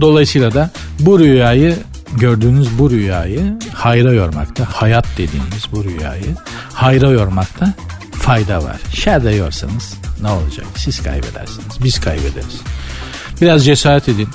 [0.00, 0.70] Dolayısıyla da
[1.00, 1.76] bu rüyayı
[2.16, 6.36] gördüğünüz bu rüyayı hayra yormakta, hayat dediğimiz bu rüyayı
[6.72, 7.74] hayra yormakta
[8.12, 8.76] fayda var.
[8.94, 10.66] Şerde yorsanız ne olacak?
[10.76, 12.60] Siz kaybedersiniz, biz kaybederiz.
[13.40, 14.28] Biraz cesaret edin.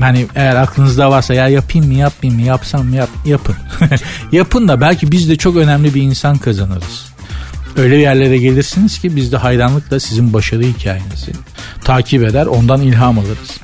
[0.00, 3.56] Hani eğer aklınızda varsa ya yapayım mı yapmayayım mı yapsam mı yap, yapın.
[4.32, 7.06] yapın da belki biz de çok önemli bir insan kazanırız.
[7.76, 11.32] Öyle yerlere gelirsiniz ki biz de hayranlıkla sizin başarı hikayenizi
[11.84, 13.58] takip eder ondan ilham alırız.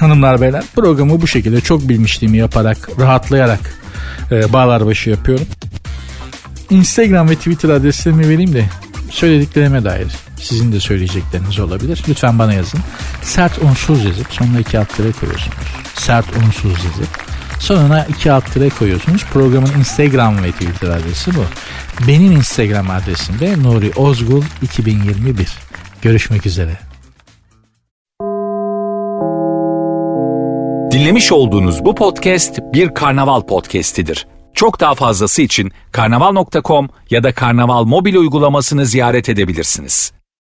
[0.00, 3.60] Hanımlar beyler programı bu şekilde çok bilmişliğimi yaparak rahatlayarak
[4.30, 5.46] e, bağlar başı yapıyorum.
[6.70, 8.64] Instagram ve Twitter adreslerimi vereyim de
[9.10, 12.02] söylediklerime dair Sizin de söyleyecekleriniz olabilir.
[12.08, 12.80] Lütfen bana yazın.
[13.22, 15.56] Sert unsuz yazıp sonuna iki alt tire koyuyorsunuz.
[15.94, 17.08] Sert unsuz yazıp
[17.60, 19.24] sonuna iki alt tire koyuyorsunuz.
[19.32, 21.44] Programın Instagram ve Twitter adresi bu.
[22.08, 25.48] Benim Instagram adresim de Nuri Ozgul 2021.
[26.02, 26.78] Görüşmek üzere.
[30.90, 34.26] Dinlemiş olduğunuz bu podcast bir karnaval podcastidir.
[34.54, 40.17] Çok daha fazlası için karnaval.com ya da karnaval mobil uygulamasını ziyaret edebilirsiniz.